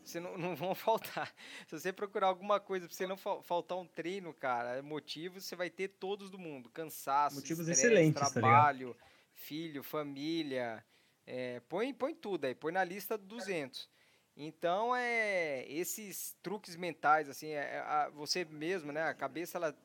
Você 0.04 0.19
não, 0.19 0.36
não 0.38 0.56
vão 0.56 0.73
faltar. 0.75 1.32
Se 1.67 1.80
você 1.80 1.93
procurar 1.93 2.28
alguma 2.28 2.60
coisa 2.60 2.88
para 2.88 2.95
você 2.95 3.06
não 3.06 3.17
fa 3.17 3.41
faltar 3.43 3.78
um 3.78 3.86
treino, 3.86 4.34
cara, 4.34 4.82
motivos 4.82 5.45
você 5.45 5.56
vai 5.56 5.69
ter 5.69 5.89
todos 5.89 6.32
do 6.32 6.39
mundo. 6.39 6.69
Cansaço, 6.69 7.36
motivos 7.36 7.67
stress, 7.67 7.86
excelentes, 7.86 8.19
tá 8.19 8.32
trabalho, 8.32 8.95
tá 8.95 9.06
filho, 9.39 9.82
família. 9.82 10.84
É, 11.25 11.60
põe, 11.62 11.93
põe 11.93 12.13
tudo 12.13 12.45
aí, 12.45 12.56
põe 12.56 12.71
na 12.71 12.84
lista 12.84 13.17
200. 13.17 13.89
Então, 14.36 14.95
é, 14.95 15.65
esses 15.69 16.38
truques 16.41 16.75
mentais, 16.75 17.30
assim, 17.30 17.49
é, 17.49 17.80
a, 17.80 18.10
você 18.10 18.45
mesmo, 18.45 18.91
né, 18.91 19.04
a 19.04 19.13
cabeça, 19.13 19.58
ela, 19.58 19.78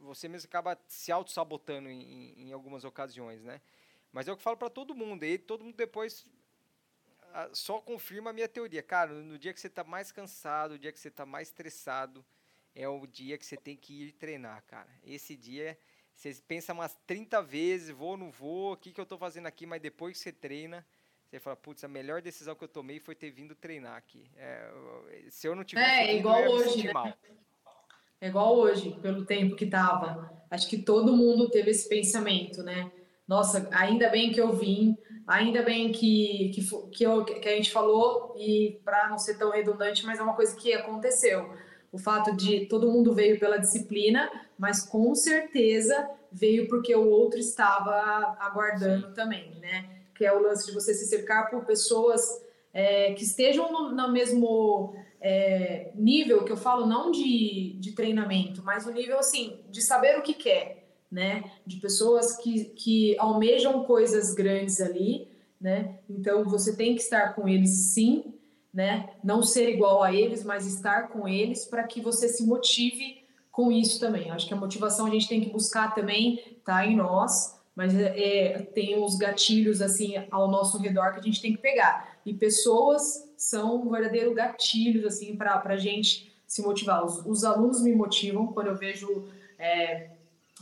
você 0.00 0.28
mesmo 0.28 0.46
acaba 0.46 0.78
se 0.88 1.10
auto-sabotando 1.10 1.88
em, 1.88 2.34
em, 2.36 2.52
algumas 2.52 2.84
ocasiões, 2.84 3.42
né? 3.42 3.60
Mas 4.12 4.28
é 4.28 4.32
o 4.32 4.36
que 4.36 4.40
eu 4.40 4.44
falo 4.44 4.56
para 4.56 4.70
todo 4.70 4.94
mundo. 4.94 5.24
E 5.24 5.36
todo 5.36 5.64
mundo 5.64 5.76
depois 5.76 6.24
ah, 7.32 7.50
só 7.52 7.80
confirma 7.80 8.30
a 8.30 8.32
minha 8.32 8.48
teoria. 8.48 8.82
Cara, 8.82 9.12
no 9.12 9.38
dia 9.38 9.52
que 9.52 9.60
você 9.60 9.66
está 9.66 9.84
mais 9.84 10.12
cansado, 10.12 10.72
no 10.72 10.78
dia 10.78 10.92
que 10.92 10.98
você 10.98 11.08
está 11.08 11.26
mais 11.26 11.48
estressado, 11.48 12.24
é 12.74 12.88
o 12.88 13.06
dia 13.06 13.36
que 13.36 13.44
você 13.44 13.56
tem 13.56 13.76
que 13.76 14.04
ir 14.04 14.12
treinar, 14.12 14.62
cara. 14.64 14.88
Esse 15.02 15.36
dia, 15.36 15.78
você 16.16 16.34
pensa 16.48 16.72
umas 16.72 16.96
30 17.06 17.42
vezes, 17.42 17.90
vou 17.90 18.10
ou 18.10 18.16
não 18.16 18.30
vou, 18.30 18.72
o 18.72 18.76
que, 18.76 18.90
que 18.90 19.00
eu 19.00 19.04
estou 19.04 19.18
fazendo 19.18 19.46
aqui, 19.46 19.66
mas 19.66 19.80
depois 19.80 20.16
que 20.16 20.22
você 20.22 20.32
treina, 20.32 20.84
você 21.28 21.38
fala, 21.38 21.56
putz, 21.56 21.84
a 21.84 21.88
melhor 21.88 22.22
decisão 22.22 22.54
que 22.54 22.64
eu 22.64 22.68
tomei 22.68 22.98
foi 22.98 23.14
ter 23.14 23.30
vindo 23.30 23.54
treinar 23.54 23.96
aqui. 23.96 24.28
É, 24.36 24.70
se 25.28 25.46
eu 25.46 25.54
não 25.54 25.62
tivesse 25.62 25.90
é, 25.90 26.06
vindo, 26.06 26.18
igual 26.18 26.42
hoje, 26.48 26.86
né? 26.86 26.92
mal. 26.92 27.12
É 28.18 28.28
igual 28.28 28.56
hoje, 28.56 28.98
pelo 29.02 29.26
tempo 29.26 29.54
que 29.54 29.66
tava. 29.66 30.32
Acho 30.50 30.68
que 30.68 30.78
todo 30.78 31.16
mundo 31.16 31.50
teve 31.50 31.70
esse 31.70 31.88
pensamento, 31.88 32.62
né? 32.62 32.90
nossa, 33.26 33.68
ainda 33.72 34.08
bem 34.08 34.30
que 34.30 34.40
eu 34.40 34.52
vim, 34.52 34.96
ainda 35.26 35.62
bem 35.62 35.90
que, 35.90 36.52
que, 36.54 36.90
que, 36.90 37.04
eu, 37.04 37.24
que 37.24 37.48
a 37.48 37.56
gente 37.56 37.72
falou, 37.72 38.36
e 38.38 38.80
para 38.84 39.08
não 39.08 39.18
ser 39.18 39.36
tão 39.36 39.50
redundante, 39.50 40.06
mas 40.06 40.18
é 40.18 40.22
uma 40.22 40.36
coisa 40.36 40.54
que 40.54 40.72
aconteceu. 40.72 41.52
O 41.96 41.98
fato 41.98 42.36
de 42.36 42.66
todo 42.66 42.92
mundo 42.92 43.14
veio 43.14 43.40
pela 43.40 43.56
disciplina, 43.56 44.30
mas 44.58 44.82
com 44.82 45.14
certeza 45.14 46.10
veio 46.30 46.68
porque 46.68 46.94
o 46.94 47.08
outro 47.08 47.40
estava 47.40 48.36
aguardando 48.38 49.14
também, 49.14 49.54
né? 49.62 49.88
Que 50.14 50.26
é 50.26 50.32
o 50.32 50.42
lance 50.42 50.66
de 50.66 50.72
você 50.72 50.92
se 50.92 51.06
cercar 51.06 51.48
por 51.48 51.64
pessoas 51.64 52.22
é, 52.74 53.14
que 53.14 53.24
estejam 53.24 53.72
no, 53.72 53.94
no 53.94 54.12
mesmo 54.12 54.94
é, 55.22 55.90
nível 55.94 56.44
que 56.44 56.52
eu 56.52 56.56
falo, 56.58 56.84
não 56.84 57.10
de, 57.10 57.78
de 57.78 57.92
treinamento, 57.92 58.62
mas 58.62 58.86
o 58.86 58.92
nível 58.92 59.18
assim, 59.18 59.60
de 59.70 59.80
saber 59.80 60.18
o 60.18 60.22
que 60.22 60.34
quer 60.34 60.84
né? 61.10 61.50
De 61.66 61.76
pessoas 61.78 62.36
que, 62.36 62.64
que 62.64 63.18
almejam 63.18 63.84
coisas 63.84 64.34
grandes 64.34 64.82
ali, 64.82 65.28
né? 65.58 65.98
Então 66.10 66.44
você 66.44 66.76
tem 66.76 66.94
que 66.94 67.00
estar 67.00 67.34
com 67.34 67.48
eles 67.48 67.70
sim, 67.70 68.34
né? 68.76 69.08
Não 69.24 69.42
ser 69.42 69.70
igual 69.70 70.02
a 70.02 70.12
eles, 70.12 70.44
mas 70.44 70.66
estar 70.66 71.08
com 71.08 71.26
eles 71.26 71.64
para 71.64 71.82
que 71.84 71.98
você 71.98 72.28
se 72.28 72.44
motive 72.44 73.24
com 73.50 73.72
isso 73.72 73.98
também. 73.98 74.30
Acho 74.30 74.46
que 74.46 74.52
a 74.52 74.56
motivação 74.56 75.06
a 75.06 75.10
gente 75.10 75.26
tem 75.26 75.40
que 75.40 75.48
buscar 75.48 75.94
também, 75.94 76.58
tá 76.62 76.84
em 76.84 76.94
nós, 76.94 77.58
mas 77.74 77.94
é, 77.94 78.18
é, 78.18 78.58
tem 78.58 79.02
os 79.02 79.16
gatilhos 79.16 79.80
assim 79.80 80.14
ao 80.30 80.50
nosso 80.50 80.76
redor 80.76 81.14
que 81.14 81.20
a 81.20 81.22
gente 81.22 81.40
tem 81.40 81.54
que 81.54 81.58
pegar. 81.58 82.18
E 82.26 82.34
pessoas 82.34 83.26
são 83.34 83.80
um 83.80 83.90
verdadeiro 83.90 84.34
gatilhos 84.34 85.06
assim 85.06 85.34
para 85.34 85.62
a 85.64 85.76
gente 85.78 86.30
se 86.46 86.60
motivar. 86.60 87.02
Os, 87.02 87.24
os, 87.24 87.44
alunos 87.44 87.80
me 87.80 87.94
motivam 87.94 88.48
quando 88.48 88.66
eu 88.66 88.76
vejo 88.76 89.24
é, 89.58 90.10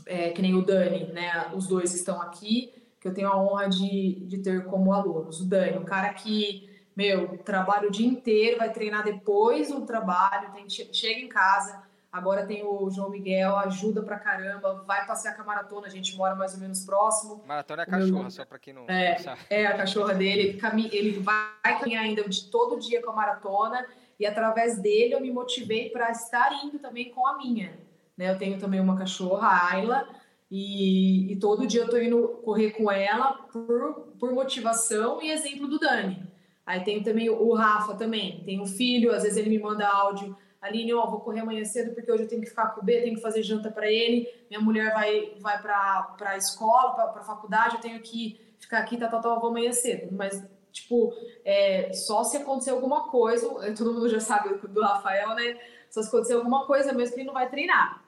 é, 0.06 0.30
que 0.30 0.40
nem 0.40 0.54
o 0.54 0.64
Dani, 0.64 1.06
né, 1.12 1.50
os 1.52 1.66
dois 1.66 1.92
estão 1.92 2.22
aqui, 2.22 2.72
que 3.00 3.08
eu 3.08 3.12
tenho 3.12 3.26
a 3.26 3.42
honra 3.42 3.68
de, 3.68 4.24
de 4.26 4.38
ter 4.38 4.66
como 4.66 4.92
alunos. 4.92 5.40
O 5.40 5.46
Dani, 5.46 5.78
um 5.78 5.84
cara 5.84 6.14
que, 6.14 6.68
meu, 6.96 7.38
trabalha 7.38 7.88
o 7.88 7.90
dia 7.90 8.06
inteiro, 8.06 8.58
vai 8.58 8.72
treinar 8.72 9.04
depois 9.04 9.68
do 9.68 9.82
trabalho, 9.82 10.52
tem, 10.52 10.68
chega 10.68 11.20
em 11.20 11.28
casa, 11.28 11.82
agora 12.12 12.46
tem 12.46 12.64
o 12.64 12.88
João 12.90 13.10
Miguel, 13.10 13.56
ajuda 13.56 14.02
pra 14.02 14.18
caramba, 14.18 14.84
vai 14.86 15.04
passear 15.06 15.34
com 15.34 15.42
a 15.42 15.44
maratona, 15.44 15.88
a 15.88 15.90
gente 15.90 16.16
mora 16.16 16.34
mais 16.34 16.54
ou 16.54 16.60
menos 16.60 16.84
próximo. 16.84 17.42
Maratona 17.46 17.82
é 17.82 17.84
a 17.84 17.86
cachorra, 17.86 18.20
meu, 18.20 18.30
só 18.30 18.44
pra 18.44 18.58
quem 18.58 18.72
não, 18.72 18.84
é, 18.88 19.18
sabe. 19.18 19.40
É, 19.50 19.66
a 19.66 19.76
cachorra 19.76 20.14
dele, 20.14 20.60
ele 20.92 21.18
vai 21.18 21.80
caminhar 21.80 22.04
ainda 22.04 22.28
de 22.28 22.48
todo 22.50 22.78
dia 22.78 23.02
com 23.02 23.10
a 23.10 23.14
maratona, 23.14 23.84
e 24.18 24.24
através 24.24 24.78
dele 24.78 25.14
eu 25.14 25.20
me 25.20 25.32
motivei 25.32 25.90
para 25.90 26.10
estar 26.12 26.52
indo 26.64 26.78
também 26.78 27.10
com 27.10 27.26
a 27.26 27.36
minha. 27.36 27.76
Né? 28.16 28.30
Eu 28.30 28.38
tenho 28.38 28.58
também 28.60 28.78
uma 28.78 28.96
cachorra, 28.96 29.48
a 29.48 29.72
Ayla, 29.72 30.08
e, 30.48 31.32
e 31.32 31.36
todo 31.36 31.66
dia 31.66 31.80
eu 31.80 31.88
tô 31.88 31.96
indo 31.98 32.28
correr 32.44 32.70
com 32.70 32.88
ela 32.88 33.32
por, 33.52 34.12
por 34.20 34.32
motivação 34.32 35.20
e 35.20 35.32
exemplo 35.32 35.66
do 35.66 35.80
Dani. 35.80 36.32
Aí 36.66 36.82
tem 36.82 37.02
também 37.02 37.28
o 37.28 37.52
Rafa 37.52 37.94
também, 37.94 38.42
tem 38.44 38.60
um 38.60 38.66
filho, 38.66 39.14
às 39.14 39.22
vezes 39.22 39.36
ele 39.36 39.50
me 39.50 39.58
manda 39.58 39.86
áudio, 39.86 40.36
Aline, 40.64 40.94
ó, 40.94 41.04
vou 41.10 41.20
correr 41.20 41.40
amanhã 41.40 41.62
cedo 41.62 41.94
porque 41.94 42.10
hoje 42.10 42.22
eu 42.22 42.28
tenho 42.28 42.40
que 42.40 42.48
ficar 42.48 42.68
com 42.68 42.80
o 42.80 42.84
B, 42.84 43.02
tenho 43.02 43.16
que 43.16 43.20
fazer 43.20 43.42
janta 43.42 43.70
para 43.70 43.86
ele, 43.86 44.26
minha 44.48 44.60
mulher 44.60 44.94
vai, 44.94 45.34
vai 45.38 45.60
para 45.60 46.16
a 46.20 46.36
escola, 46.38 46.94
para 46.94 47.20
a 47.20 47.24
faculdade, 47.24 47.74
eu 47.74 47.80
tenho 47.82 48.00
que 48.00 48.40
ficar 48.58 48.78
aqui, 48.78 48.96
tá, 48.96 49.08
tá, 49.08 49.18
tá, 49.18 49.34
vou 49.34 49.50
amanhã 49.50 49.72
cedo. 49.72 50.08
Mas, 50.10 50.42
tipo, 50.72 51.12
é, 51.44 51.92
só 51.92 52.24
se 52.24 52.38
acontecer 52.38 52.70
alguma 52.70 53.10
coisa, 53.10 53.46
todo 53.76 53.92
mundo 53.92 54.08
já 54.08 54.20
sabe 54.20 54.54
do 54.66 54.80
Rafael, 54.80 55.34
né? 55.34 55.58
Só 55.90 56.00
se 56.00 56.08
acontecer 56.08 56.32
alguma 56.32 56.66
coisa 56.66 56.94
mesmo 56.94 57.14
que 57.14 57.20
ele 57.20 57.26
não 57.26 57.34
vai 57.34 57.50
treinar. 57.50 58.02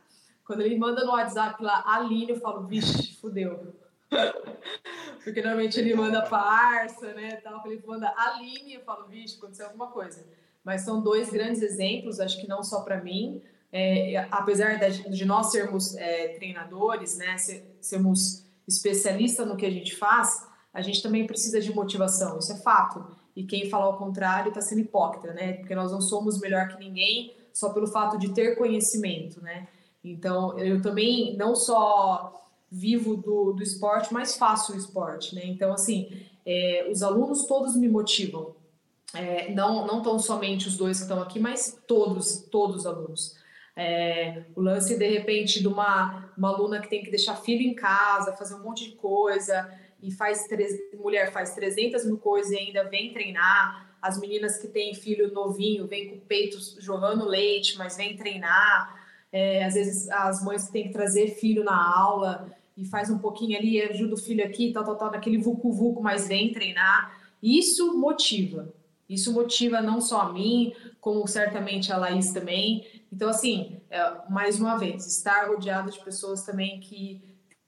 Quando 0.47 0.63
ele 0.63 0.79
manda 0.79 1.05
no 1.05 1.13
WhatsApp 1.13 1.63
lá, 1.63 1.85
Aline, 1.87 2.31
eu 2.31 2.41
falo, 2.41 2.67
vixe, 2.67 3.17
fudeu. 3.21 3.75
Porque 5.25 5.43
normalmente 5.43 5.79
ele 5.81 5.95
manda 5.95 6.23
parça, 6.23 7.13
né? 7.15 7.37
Tal. 7.37 7.63
Ele 7.67 7.83
manda 7.87 8.13
Aline, 8.17 8.75
eu 8.75 8.81
falo, 8.83 9.07
vixe, 9.09 9.37
aconteceu 9.37 9.67
alguma 9.67 9.89
coisa. 9.89 10.25
Mas 10.65 10.83
são 10.83 11.01
dois 11.01 11.31
grandes 11.31 11.63
exemplos, 11.63 12.19
acho 12.21 12.41
que 12.41 12.49
não 12.49 12.63
só 12.63 12.81
para 12.81 13.03
mim, 13.03 13.41
é, 13.73 14.17
apesar 14.31 14.79
de, 14.79 15.25
nós 15.25 15.53
sermos 15.53 15.97
é, 15.97 16.29
treinadores, 16.29 17.17
né, 17.17 17.37
sermos 17.81 18.45
especialistas 18.67 19.47
no 19.47 19.57
que 19.57 19.67
a 19.67 19.71
gente 19.71 19.95
faz, 19.95 20.49
a 20.73 20.83
gente 20.83 21.03
também 21.03 21.27
precisa 21.27 21.61
de 21.61 21.73
motivação, 21.73 22.39
isso 22.39 22.53
é 22.53 22.57
fato. 22.57 23.07
E 23.35 23.45
quem 23.45 23.69
fala 23.69 23.87
ao 23.87 23.99
contrário 23.99 24.49
está 24.49 24.61
sendo 24.61 24.81
hipócrita, 24.81 25.33
né? 25.35 25.55
Porque 25.55 25.75
nós 25.75 25.93
não 25.93 26.01
somos 26.01 26.41
melhor 26.41 26.69
que 26.69 26.79
ninguém 26.79 27.37
só 27.53 27.71
pelo 27.71 27.87
fato 27.87 28.19
de 28.19 28.33
ter 28.33 28.57
conhecimento, 28.57 29.43
né? 29.43 29.69
Então, 30.03 30.59
eu 30.59 30.81
também 30.81 31.37
não 31.37 31.55
só 31.55 32.46
vivo 32.71 33.17
do, 33.17 33.53
do 33.53 33.63
esporte, 33.63 34.13
mas 34.13 34.37
faço 34.37 34.73
o 34.73 34.77
esporte, 34.77 35.35
né? 35.35 35.43
Então, 35.45 35.73
assim, 35.73 36.27
é, 36.45 36.89
os 36.91 37.03
alunos 37.03 37.47
todos 37.47 37.77
me 37.77 37.89
motivam. 37.89 38.55
É, 39.15 39.53
não, 39.53 39.87
não 39.87 40.03
tão 40.03 40.19
somente 40.19 40.69
os 40.69 40.77
dois 40.77 40.99
que 40.99 41.05
estão 41.05 41.23
aqui, 41.23 41.39
mas 41.39 41.81
todos, 41.87 42.47
todos 42.51 42.79
os 42.79 42.87
alunos. 42.87 43.37
É, 43.75 44.45
o 44.55 44.61
lance, 44.61 44.99
de 44.99 45.07
repente, 45.07 45.61
de 45.61 45.69
uma, 45.69 46.33
uma 46.37 46.49
aluna 46.49 46.81
que 46.81 46.89
tem 46.89 47.03
que 47.03 47.11
deixar 47.11 47.37
filho 47.37 47.63
em 47.63 47.75
casa, 47.75 48.33
fazer 48.33 48.55
um 48.55 48.63
monte 48.63 48.91
de 48.91 48.97
coisa, 48.97 49.71
e 50.03 50.11
faz, 50.11 50.47
mulher 50.95 51.33
faz 51.33 51.55
300 51.55 52.05
mil 52.05 52.19
coisas 52.19 52.53
e 52.53 52.57
ainda 52.57 52.85
vem 52.85 53.13
treinar. 53.13 53.95
As 54.01 54.21
meninas 54.21 54.59
que 54.59 54.69
têm 54.69 54.95
filho 54.95 55.33
novinho, 55.33 55.87
vêm 55.87 56.11
com 56.11 56.17
o 56.17 56.21
peito 56.21 56.59
jorrando 56.79 57.27
leite, 57.27 57.77
mas 57.77 57.97
vem 57.97 58.17
treinar. 58.17 59.06
É, 59.33 59.65
às 59.65 59.75
vezes 59.75 60.09
as 60.11 60.43
mães 60.43 60.69
têm 60.69 60.85
que 60.85 60.93
trazer 60.93 61.35
filho 61.35 61.65
na 61.65 61.99
aula 61.99 62.51
e 62.77 62.85
faz 62.85 63.11
um 63.11 63.19
pouquinho 63.19 63.59
ali, 63.59 63.81
ajuda 63.81 64.15
o 64.15 64.19
filho 64.19 64.45
aqui, 64.45 64.73
tal, 64.73 64.85
tal, 64.85 64.97
tal, 64.97 65.11
naquele 65.11 65.39
vucu-vucu, 65.39 66.03
mas 66.03 66.29
vem 66.29 66.53
treinar. 66.53 67.19
Isso 67.43 67.97
motiva. 67.99 68.73
Isso 69.09 69.33
motiva 69.33 69.81
não 69.81 70.01
só 70.01 70.23
a 70.23 70.33
mim, 70.33 70.73
como 71.01 71.27
certamente 71.27 71.93
a 71.93 71.97
Laís 71.97 72.33
também. 72.33 72.85
Então, 73.13 73.29
assim, 73.29 73.81
é, 73.89 74.31
mais 74.31 74.61
uma 74.61 74.77
vez, 74.77 75.07
estar 75.07 75.49
rodeado 75.49 75.91
de 75.91 76.03
pessoas 76.05 76.43
também 76.43 76.81
que 76.81 77.23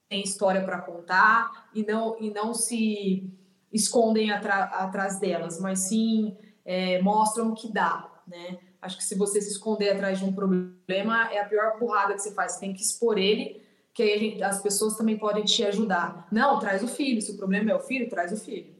têm 0.08 0.22
história 0.22 0.64
para 0.64 0.80
contar 0.80 1.68
e 1.74 1.84
não, 1.84 2.20
e 2.20 2.30
não 2.30 2.54
se 2.54 3.30
escondem 3.72 4.30
atrás 4.30 5.20
delas, 5.20 5.60
mas 5.60 5.80
sim 5.80 6.36
é, 6.64 7.00
mostram 7.02 7.54
que 7.54 7.72
dá, 7.72 8.10
né? 8.26 8.58
Acho 8.80 8.96
que 8.96 9.04
se 9.04 9.14
você 9.14 9.40
se 9.40 9.50
esconder 9.50 9.90
atrás 9.90 10.18
de 10.18 10.24
um 10.24 10.32
problema, 10.32 11.32
é 11.32 11.40
a 11.40 11.44
pior 11.44 11.78
burrada 11.78 12.14
que 12.14 12.20
você 12.20 12.32
faz. 12.32 12.52
Você 12.52 12.60
tem 12.60 12.72
que 12.72 12.82
expor 12.82 13.18
ele, 13.18 13.62
que 13.92 14.02
aí 14.02 14.18
gente, 14.18 14.42
as 14.42 14.62
pessoas 14.62 14.96
também 14.96 15.18
podem 15.18 15.44
te 15.44 15.64
ajudar. 15.64 16.28
Não, 16.30 16.58
traz 16.58 16.82
o 16.82 16.88
filho. 16.88 17.20
Se 17.20 17.32
o 17.32 17.36
problema 17.36 17.70
é 17.70 17.74
o 17.74 17.80
filho, 17.80 18.08
traz 18.08 18.32
o 18.32 18.36
filho. 18.36 18.72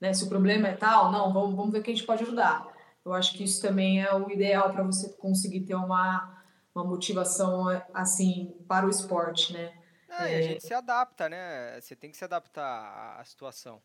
Né? 0.00 0.14
Se 0.14 0.24
o 0.24 0.28
problema 0.28 0.68
é 0.68 0.74
tal, 0.74 1.12
não, 1.12 1.32
vamos, 1.32 1.54
vamos 1.54 1.72
ver 1.72 1.82
quem 1.82 1.92
a 1.92 1.96
gente 1.96 2.06
pode 2.06 2.22
ajudar. 2.22 2.72
Eu 3.04 3.12
acho 3.12 3.36
que 3.36 3.44
isso 3.44 3.60
também 3.60 4.02
é 4.02 4.14
o 4.14 4.30
ideal 4.30 4.72
para 4.72 4.82
você 4.82 5.10
conseguir 5.10 5.60
ter 5.60 5.74
uma, 5.74 6.42
uma 6.74 6.84
motivação 6.84 7.66
assim 7.92 8.54
para 8.66 8.86
o 8.86 8.90
esporte, 8.90 9.52
né? 9.52 9.74
É, 10.08 10.32
é... 10.32 10.38
a 10.38 10.42
gente 10.42 10.66
se 10.66 10.72
adapta, 10.72 11.28
né? 11.28 11.78
Você 11.80 11.94
tem 11.94 12.10
que 12.10 12.16
se 12.16 12.24
adaptar 12.24 13.18
à 13.20 13.24
situação. 13.24 13.82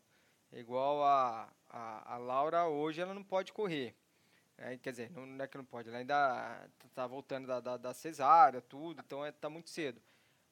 Igual 0.52 1.04
a, 1.04 1.48
a, 1.68 2.14
a 2.14 2.16
Laura 2.16 2.66
hoje, 2.66 3.00
ela 3.00 3.14
não 3.14 3.22
pode 3.22 3.52
correr. 3.52 3.94
É, 4.60 4.76
quer 4.76 4.90
dizer, 4.90 5.10
não, 5.10 5.24
não, 5.24 5.42
é 5.42 5.48
que 5.48 5.56
não 5.56 5.64
pode, 5.64 5.88
ela 5.88 5.98
ainda 5.98 6.68
está 6.84 7.06
voltando 7.06 7.46
da, 7.46 7.60
da, 7.60 7.76
da, 7.78 7.94
cesárea, 7.94 8.60
tudo, 8.60 9.00
então 9.00 9.26
está 9.26 9.48
é, 9.48 9.50
muito 9.50 9.70
cedo. 9.70 10.00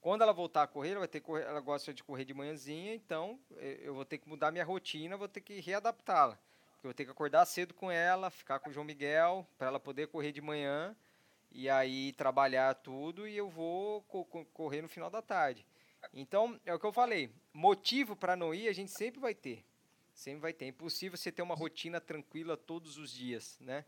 Quando 0.00 0.22
ela 0.22 0.32
voltar 0.32 0.62
a 0.62 0.66
correr, 0.66 0.92
ela 0.92 1.00
vai 1.00 1.08
ter 1.08 1.20
correr, 1.20 1.42
ela 1.42 1.60
gosta 1.60 1.92
de 1.92 2.02
correr 2.02 2.24
de 2.24 2.32
manhãzinha, 2.32 2.94
então 2.94 3.38
eu 3.82 3.94
vou 3.94 4.06
ter 4.06 4.16
que 4.16 4.26
mudar 4.26 4.50
minha 4.50 4.64
rotina, 4.64 5.16
vou 5.16 5.28
ter 5.28 5.42
que 5.42 5.60
readaptá-la. 5.60 6.38
Eu 6.78 6.84
vou 6.84 6.94
ter 6.94 7.04
que 7.04 7.10
acordar 7.10 7.44
cedo 7.44 7.74
com 7.74 7.90
ela, 7.90 8.30
ficar 8.30 8.60
com 8.60 8.70
o 8.70 8.72
João 8.72 8.86
Miguel, 8.86 9.46
para 9.58 9.66
ela 9.66 9.80
poder 9.80 10.06
correr 10.06 10.32
de 10.32 10.40
manhã 10.40 10.96
e 11.50 11.68
aí 11.68 12.12
trabalhar 12.12 12.74
tudo 12.76 13.28
e 13.28 13.36
eu 13.36 13.50
vou 13.50 14.02
co 14.02 14.24
correr 14.54 14.80
no 14.80 14.88
final 14.88 15.10
da 15.10 15.20
tarde. 15.20 15.66
Então, 16.14 16.58
é 16.64 16.72
o 16.72 16.78
que 16.78 16.86
eu 16.86 16.92
falei, 16.92 17.30
motivo 17.52 18.16
para 18.16 18.36
não 18.36 18.54
ir 18.54 18.68
a 18.68 18.72
gente 18.72 18.92
sempre 18.92 19.20
vai 19.20 19.34
ter. 19.34 19.64
Sempre 20.18 20.40
vai 20.40 20.52
ter. 20.52 20.64
É 20.64 20.68
impossível 20.68 21.16
você 21.16 21.30
ter 21.30 21.42
uma 21.42 21.54
rotina 21.54 22.00
tranquila 22.00 22.56
todos 22.56 22.98
os 22.98 23.12
dias, 23.12 23.56
né? 23.60 23.84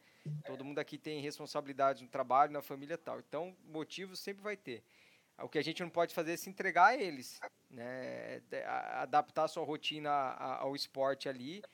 Todo 0.47 0.65
mundo 0.65 0.79
aqui 0.79 0.97
tem 0.97 1.21
responsabilidades 1.21 2.03
no 2.03 2.09
trabalho, 2.09 2.53
na 2.53 2.63
família 2.63 2.95
e 2.95 2.99
tal. 2.99 3.19
Então, 3.19 3.57
motivo 3.65 4.15
sempre 4.15 4.41
vai 4.41 4.57
ter. 4.57 4.85
O 5.39 5.49
que 5.49 5.59
a 5.59 5.63
gente 5.63 5.83
não 5.83 5.91
pode 5.91 6.15
fazer 6.15 6.35
é 6.35 6.37
se 6.37 6.49
entregar 6.49 6.87
a 6.87 6.97
eles, 6.97 7.41
né? 7.69 8.41
Adaptar 8.93 9.47
a 9.47 9.49
sua 9.49 9.65
rotina 9.65 10.09
ao 10.09 10.77
esporte 10.77 11.29
ali. 11.29 11.65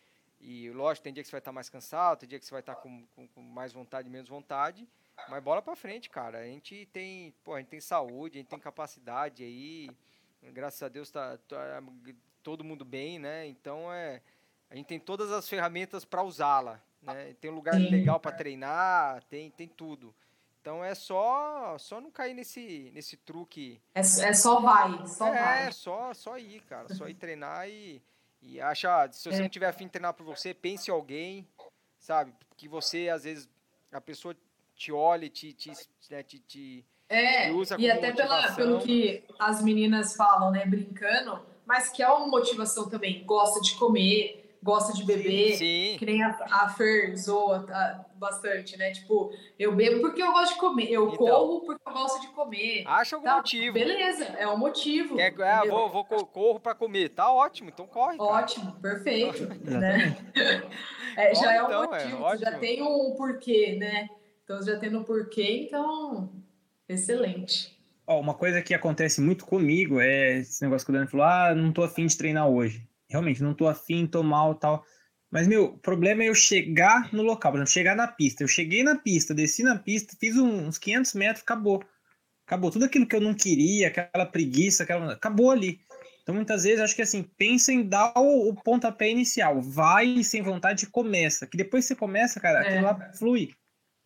E, 0.40 0.70
lógico, 0.70 1.04
tem 1.04 1.12
dia 1.12 1.22
que 1.22 1.28
você 1.28 1.32
vai 1.32 1.40
estar 1.40 1.52
mais 1.52 1.68
cansado, 1.68 2.20
tem 2.20 2.28
dia 2.30 2.38
que 2.38 2.46
você 2.46 2.52
vai 2.52 2.60
estar 2.60 2.76
com, 2.76 3.06
com, 3.08 3.28
com 3.28 3.42
mais 3.42 3.74
vontade, 3.74 4.08
menos 4.08 4.30
vontade. 4.30 4.88
Mas 5.28 5.42
bola 5.42 5.60
para 5.60 5.76
frente, 5.76 6.08
cara. 6.08 6.38
A 6.38 6.46
gente 6.46 6.86
tem, 6.94 7.34
pô, 7.44 7.52
a 7.52 7.58
gente 7.58 7.68
tem 7.68 7.80
saúde, 7.82 8.38
a 8.38 8.40
gente 8.40 8.48
tem 8.48 8.58
capacidade 8.58 9.44
aí. 9.44 9.90
Graças 10.44 10.82
a 10.82 10.88
Deus 10.88 11.10
tá, 11.10 11.36
tá 11.46 11.82
todo 12.42 12.64
mundo 12.64 12.86
bem, 12.86 13.18
né? 13.18 13.46
Então 13.46 13.92
é 13.92 14.22
a 14.70 14.74
gente 14.74 14.86
tem 14.86 14.98
todas 14.98 15.30
as 15.30 15.48
ferramentas 15.48 16.04
para 16.04 16.22
usá-la. 16.22 16.80
Né? 17.02 17.34
Tem 17.40 17.50
um 17.50 17.54
lugar 17.54 17.74
Sim. 17.74 17.88
legal 17.88 18.18
para 18.18 18.32
treinar, 18.32 19.22
tem, 19.24 19.50
tem 19.50 19.68
tudo. 19.68 20.14
Então 20.60 20.84
é 20.84 20.94
só 20.96 21.78
só 21.78 22.00
não 22.00 22.10
cair 22.10 22.34
nesse, 22.34 22.90
nesse 22.92 23.16
truque. 23.16 23.80
É, 23.94 24.00
é 24.00 24.32
só 24.32 24.60
vai, 24.60 25.06
só 25.06 25.28
é, 25.28 25.42
vai. 25.44 25.66
É, 25.68 25.70
só, 25.70 26.12
só 26.12 26.36
ir, 26.38 26.60
cara. 26.62 26.92
Só 26.92 27.08
ir 27.08 27.14
treinar 27.14 27.68
e, 27.68 28.02
e 28.42 28.60
acha. 28.60 29.08
Se 29.12 29.30
você 29.30 29.38
é. 29.38 29.42
não 29.42 29.48
tiver 29.48 29.68
afim 29.68 29.84
de 29.84 29.92
treinar 29.92 30.14
por 30.14 30.24
você, 30.24 30.52
pense 30.52 30.90
em 30.90 30.94
alguém, 30.94 31.46
sabe? 32.00 32.34
Que 32.56 32.66
você, 32.66 33.08
às 33.08 33.22
vezes, 33.22 33.48
a 33.92 34.00
pessoa 34.00 34.36
te 34.74 34.90
olha, 34.90 35.28
te, 35.28 35.52
te, 35.52 35.72
né, 36.10 36.22
te, 36.24 36.40
te, 36.40 36.84
é, 37.08 37.50
usa 37.52 37.76
e 37.78 37.90
até 37.90 38.12
pela, 38.12 38.52
pelo 38.52 38.80
que 38.80 39.24
as 39.38 39.62
meninas 39.62 40.16
falam, 40.16 40.50
né, 40.50 40.66
brincando, 40.66 41.40
mas 41.64 41.88
que 41.88 42.02
é 42.02 42.08
uma 42.08 42.26
motivação 42.26 42.88
também. 42.88 43.24
Gosta 43.24 43.60
de 43.60 43.74
comer, 43.76 44.45
gosta 44.62 44.92
de 44.92 45.04
beber, 45.04 45.52
sim, 45.52 45.92
sim. 45.92 45.96
que 45.98 46.06
nem 46.06 46.22
a, 46.22 46.36
a 46.50 46.68
Fer 46.68 47.16
zoa 47.16 47.64
tá, 47.66 48.04
bastante, 48.14 48.76
né? 48.76 48.90
Tipo, 48.90 49.32
eu 49.58 49.74
bebo 49.74 50.00
porque 50.00 50.22
eu 50.22 50.32
gosto 50.32 50.54
de 50.54 50.60
comer, 50.60 50.90
eu 50.90 51.08
então, 51.08 51.16
corro 51.16 51.60
porque 51.60 51.82
eu 51.86 51.92
gosto 51.92 52.20
de 52.20 52.28
comer. 52.28 52.84
Acha 52.86 53.16
algum 53.16 53.26
tá, 53.26 53.36
motivo. 53.36 53.74
Beleza, 53.74 54.24
é 54.24 54.48
um 54.48 54.56
motivo. 54.56 55.20
É, 55.20 55.28
é 55.28 55.68
vou, 55.68 55.88
vou, 55.88 56.04
corro 56.04 56.60
para 56.60 56.74
comer, 56.74 57.10
tá 57.10 57.30
ótimo, 57.32 57.70
então 57.70 57.86
corre. 57.86 58.16
Ótimo, 58.18 58.66
cara. 58.66 58.80
perfeito, 58.80 59.48
né? 59.64 60.16
É, 61.16 61.34
já 61.34 61.54
é 61.54 61.62
um 61.62 61.66
então, 61.66 61.84
motivo, 61.84 62.28
é, 62.28 62.36
já 62.36 62.58
tem 62.58 62.82
um 62.82 63.14
porquê, 63.16 63.74
né? 63.80 64.06
Então 64.44 64.62
já 64.62 64.78
tendo 64.78 64.98
um 64.98 65.02
porquê, 65.02 65.66
então 65.66 66.30
excelente. 66.86 67.74
Ó, 68.06 68.20
uma 68.20 68.34
coisa 68.34 68.60
que 68.60 68.74
acontece 68.74 69.18
muito 69.22 69.46
comigo 69.46 69.98
é 69.98 70.40
esse 70.40 70.62
negócio 70.62 70.84
que 70.84 70.90
o 70.90 70.94
Dani 70.94 71.08
falou: 71.08 71.24
ah, 71.24 71.54
não 71.54 71.72
tô 71.72 71.82
afim 71.82 72.04
de 72.04 72.18
treinar 72.18 72.46
hoje 72.46 72.86
realmente 73.08 73.42
não 73.42 73.54
tô 73.54 73.66
afim, 73.66 74.06
tô 74.06 74.22
mal 74.22 74.54
tal. 74.54 74.84
Mas, 75.30 75.48
meu, 75.48 75.64
o 75.64 75.78
problema 75.78 76.22
é 76.22 76.28
eu 76.28 76.34
chegar 76.34 77.12
no 77.12 77.22
local, 77.22 77.52
por 77.52 77.58
exemplo, 77.58 77.72
chegar 77.72 77.96
na 77.96 78.06
pista. 78.06 78.44
Eu 78.44 78.48
cheguei 78.48 78.82
na 78.82 78.96
pista, 78.96 79.34
desci 79.34 79.62
na 79.62 79.76
pista, 79.76 80.16
fiz 80.18 80.36
uns 80.36 80.78
500 80.78 81.14
metros, 81.14 81.42
acabou. 81.42 81.82
Acabou. 82.46 82.70
Tudo 82.70 82.84
aquilo 82.84 83.06
que 83.06 83.16
eu 83.16 83.20
não 83.20 83.34
queria, 83.34 83.88
aquela 83.88 84.24
preguiça, 84.24 84.84
aquela... 84.84 85.12
acabou 85.12 85.50
ali. 85.50 85.80
Então, 86.22 86.34
muitas 86.34 86.64
vezes, 86.64 86.80
acho 86.80 86.94
que 86.94 87.02
assim, 87.02 87.22
pensa 87.22 87.72
em 87.72 87.86
dar 87.86 88.12
o, 88.16 88.48
o 88.48 88.54
pontapé 88.54 89.10
inicial. 89.10 89.60
Vai 89.60 90.22
sem 90.22 90.42
vontade 90.42 90.84
e 90.84 90.88
começa. 90.88 91.46
Que 91.46 91.56
depois 91.56 91.84
que 91.84 91.88
você 91.88 91.96
começa, 91.96 92.40
cara, 92.40 92.60
é. 92.60 92.68
aquilo 92.68 92.84
lá 92.84 93.12
flui. 93.12 93.50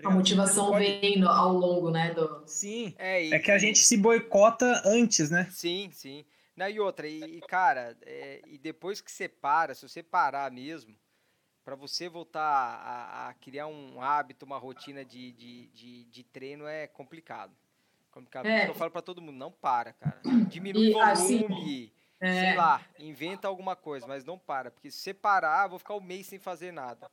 A 0.05 0.11
motivação 0.11 0.69
pode... 0.69 0.85
vem 0.85 1.23
ao 1.23 1.53
longo, 1.53 1.91
né? 1.91 2.13
Do... 2.15 2.43
Sim. 2.47 2.95
É, 2.99 3.27
e... 3.27 3.35
é 3.35 3.39
que 3.39 3.51
a 3.51 3.59
gente 3.59 3.79
se 3.79 3.97
boicota 3.97 4.83
antes, 4.85 5.31
né? 5.31 5.47
Sim, 5.51 5.91
sim. 5.93 6.25
Não, 6.61 6.69
e 6.69 6.79
outra, 6.79 7.09
e, 7.09 7.39
e 7.39 7.41
cara, 7.41 7.97
é, 8.03 8.43
e 8.47 8.59
depois 8.59 9.01
que 9.01 9.11
você 9.11 9.27
para, 9.27 9.75
se 9.75 9.89
você 9.89 10.03
parar 10.03 10.53
mesmo, 10.53 10.95
para 11.65 11.75
você 11.75 12.07
voltar 12.07 12.43
a, 12.43 13.29
a, 13.29 13.35
criar 13.35 13.67
um 13.67 14.03
hábito, 14.03 14.45
uma 14.45 14.59
rotina 14.59 15.03
de, 15.03 15.33
de, 15.33 15.69
de, 15.69 16.05
de 16.05 16.23
treino 16.23 16.67
é 16.67 16.87
complicado. 16.87 17.57
complicado. 18.11 18.45
É. 18.45 18.69
Eu 18.69 18.75
falo 18.75 18.91
para 18.91 19.01
todo 19.01 19.23
mundo, 19.23 19.39
não 19.39 19.51
para, 19.51 19.95
cara. 19.95 20.21
Diminui 20.51 20.93
o 20.93 21.01
assim, 21.01 21.49
volume, 21.49 21.55
assim, 21.57 21.93
é. 22.21 22.49
sei 22.49 22.57
lá, 22.57 22.85
inventa 22.99 23.49
alguma 23.49 23.75
coisa, 23.75 24.07
mas 24.07 24.23
não 24.23 24.39
para. 24.39 24.71
Porque 24.71 24.91
se 24.91 24.99
você 24.99 25.15
parar, 25.15 25.67
vou 25.67 25.79
ficar 25.79 25.95
um 25.95 26.03
mês 26.03 26.27
sem 26.27 26.39
fazer 26.39 26.73
nada. 26.75 27.11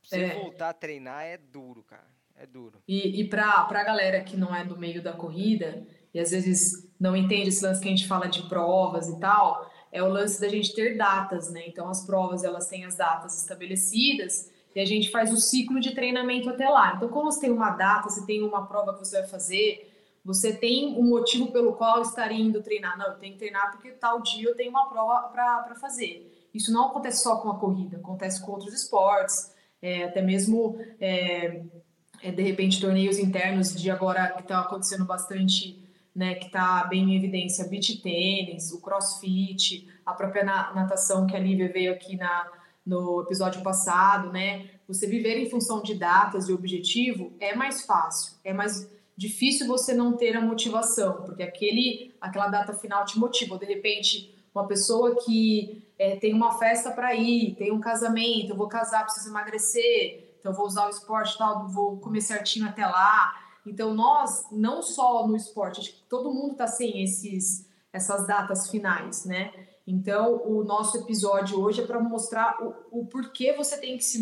Pra 0.00 0.08
você 0.08 0.20
é. 0.20 0.34
voltar 0.34 0.70
a 0.70 0.74
treinar 0.74 1.22
é 1.22 1.36
duro, 1.36 1.84
cara. 1.84 2.10
É 2.34 2.44
duro. 2.44 2.82
E, 2.88 3.20
e 3.20 3.28
para 3.28 3.68
a 3.68 3.84
galera 3.84 4.24
que 4.24 4.36
não 4.36 4.52
é 4.52 4.64
do 4.64 4.76
meio 4.76 5.00
da 5.00 5.12
corrida, 5.12 5.86
e 6.12 6.20
às 6.20 6.30
vezes 6.30 6.88
não 6.98 7.16
entende 7.16 7.48
esse 7.48 7.64
lance 7.64 7.80
que 7.80 7.88
a 7.88 7.90
gente 7.90 8.06
fala 8.06 8.26
de 8.26 8.42
provas 8.48 9.08
e 9.08 9.18
tal, 9.18 9.70
é 9.92 10.02
o 10.02 10.08
lance 10.08 10.40
da 10.40 10.48
gente 10.48 10.74
ter 10.74 10.96
datas, 10.96 11.50
né? 11.50 11.64
Então 11.66 11.88
as 11.88 12.04
provas 12.04 12.44
elas 12.44 12.68
têm 12.68 12.84
as 12.84 12.96
datas 12.96 13.40
estabelecidas 13.40 14.50
e 14.74 14.80
a 14.80 14.84
gente 14.84 15.10
faz 15.10 15.32
o 15.32 15.36
ciclo 15.36 15.80
de 15.80 15.94
treinamento 15.94 16.48
até 16.48 16.68
lá. 16.68 16.94
Então, 16.96 17.08
quando 17.08 17.32
você 17.32 17.40
tem 17.40 17.50
uma 17.50 17.70
data, 17.70 18.08
você 18.08 18.24
tem 18.24 18.42
uma 18.42 18.66
prova 18.66 18.92
que 18.92 19.00
você 19.00 19.20
vai 19.20 19.28
fazer, 19.28 19.90
você 20.24 20.52
tem 20.52 20.96
um 20.96 21.08
motivo 21.08 21.50
pelo 21.50 21.72
qual 21.72 22.02
estaria 22.02 22.38
indo 22.38 22.62
treinar. 22.62 22.96
Não, 22.96 23.06
eu 23.06 23.18
tenho 23.18 23.32
que 23.32 23.38
treinar 23.38 23.72
porque 23.72 23.90
tal 23.92 24.20
dia 24.22 24.48
eu 24.48 24.54
tenho 24.54 24.70
uma 24.70 24.88
prova 24.88 25.28
para 25.28 25.74
fazer. 25.74 26.48
Isso 26.52 26.72
não 26.72 26.86
acontece 26.88 27.22
só 27.22 27.36
com 27.36 27.50
a 27.50 27.58
corrida, 27.58 27.96
acontece 27.96 28.44
com 28.44 28.52
outros 28.52 28.74
esportes, 28.74 29.52
é, 29.80 30.04
até 30.04 30.20
mesmo 30.20 30.78
é, 31.00 31.62
é, 32.22 32.30
de 32.30 32.42
repente 32.42 32.80
torneios 32.80 33.18
internos 33.18 33.74
de 33.74 33.90
agora 33.90 34.32
que 34.32 34.42
está 34.42 34.60
acontecendo 34.60 35.04
bastante, 35.04 35.82
né, 36.20 36.34
que 36.34 36.48
está 36.48 36.84
bem 36.84 37.14
em 37.14 37.16
evidência, 37.16 37.66
beach 37.66 38.02
tênis, 38.02 38.70
o 38.72 38.80
crossfit, 38.82 39.88
a 40.04 40.12
própria 40.12 40.44
natação 40.44 41.26
que 41.26 41.34
a 41.34 41.38
Lívia 41.38 41.72
veio 41.72 41.90
aqui 41.90 42.14
na, 42.14 42.46
no 42.84 43.22
episódio 43.22 43.62
passado, 43.62 44.30
né? 44.30 44.68
Você 44.86 45.06
viver 45.06 45.38
em 45.38 45.48
função 45.48 45.82
de 45.82 45.94
datas 45.94 46.46
e 46.46 46.52
objetivo 46.52 47.32
é 47.40 47.54
mais 47.54 47.86
fácil, 47.86 48.34
é 48.44 48.52
mais 48.52 48.86
difícil 49.16 49.66
você 49.66 49.94
não 49.94 50.14
ter 50.14 50.36
a 50.36 50.42
motivação, 50.42 51.22
porque 51.22 51.42
aquele, 51.42 52.14
aquela 52.20 52.48
data 52.48 52.74
final 52.74 53.06
te 53.06 53.18
motiva. 53.18 53.56
De 53.56 53.64
repente, 53.64 54.34
uma 54.54 54.66
pessoa 54.66 55.16
que 55.24 55.82
é, 55.98 56.16
tem 56.16 56.34
uma 56.34 56.58
festa 56.58 56.90
para 56.90 57.14
ir, 57.14 57.54
tem 57.54 57.72
um 57.72 57.80
casamento, 57.80 58.50
eu 58.50 58.56
vou 58.56 58.68
casar, 58.68 59.04
preciso 59.04 59.30
emagrecer, 59.30 60.34
então 60.38 60.52
vou 60.52 60.66
usar 60.66 60.86
o 60.86 60.90
esporte 60.90 61.38
tal, 61.38 61.66
vou 61.66 61.96
comer 61.96 62.20
certinho 62.20 62.66
até 62.66 62.84
lá. 62.84 63.49
Então 63.66 63.94
nós, 63.94 64.46
não 64.50 64.82
só 64.82 65.26
no 65.26 65.36
esporte, 65.36 65.80
acho 65.80 65.92
que 65.92 66.02
todo 66.08 66.32
mundo 66.32 66.52
está 66.52 66.66
sem 66.66 67.02
esses, 67.02 67.68
essas 67.92 68.26
datas 68.26 68.70
finais, 68.70 69.24
né? 69.24 69.52
Então 69.86 70.42
o 70.46 70.64
nosso 70.64 70.98
episódio 70.98 71.60
hoje 71.60 71.82
é 71.82 71.86
para 71.86 72.00
mostrar 72.00 72.56
o, 72.62 73.00
o 73.00 73.06
porquê 73.06 73.52
você 73.52 73.76
tem 73.78 73.96
que 73.96 74.04
se, 74.04 74.20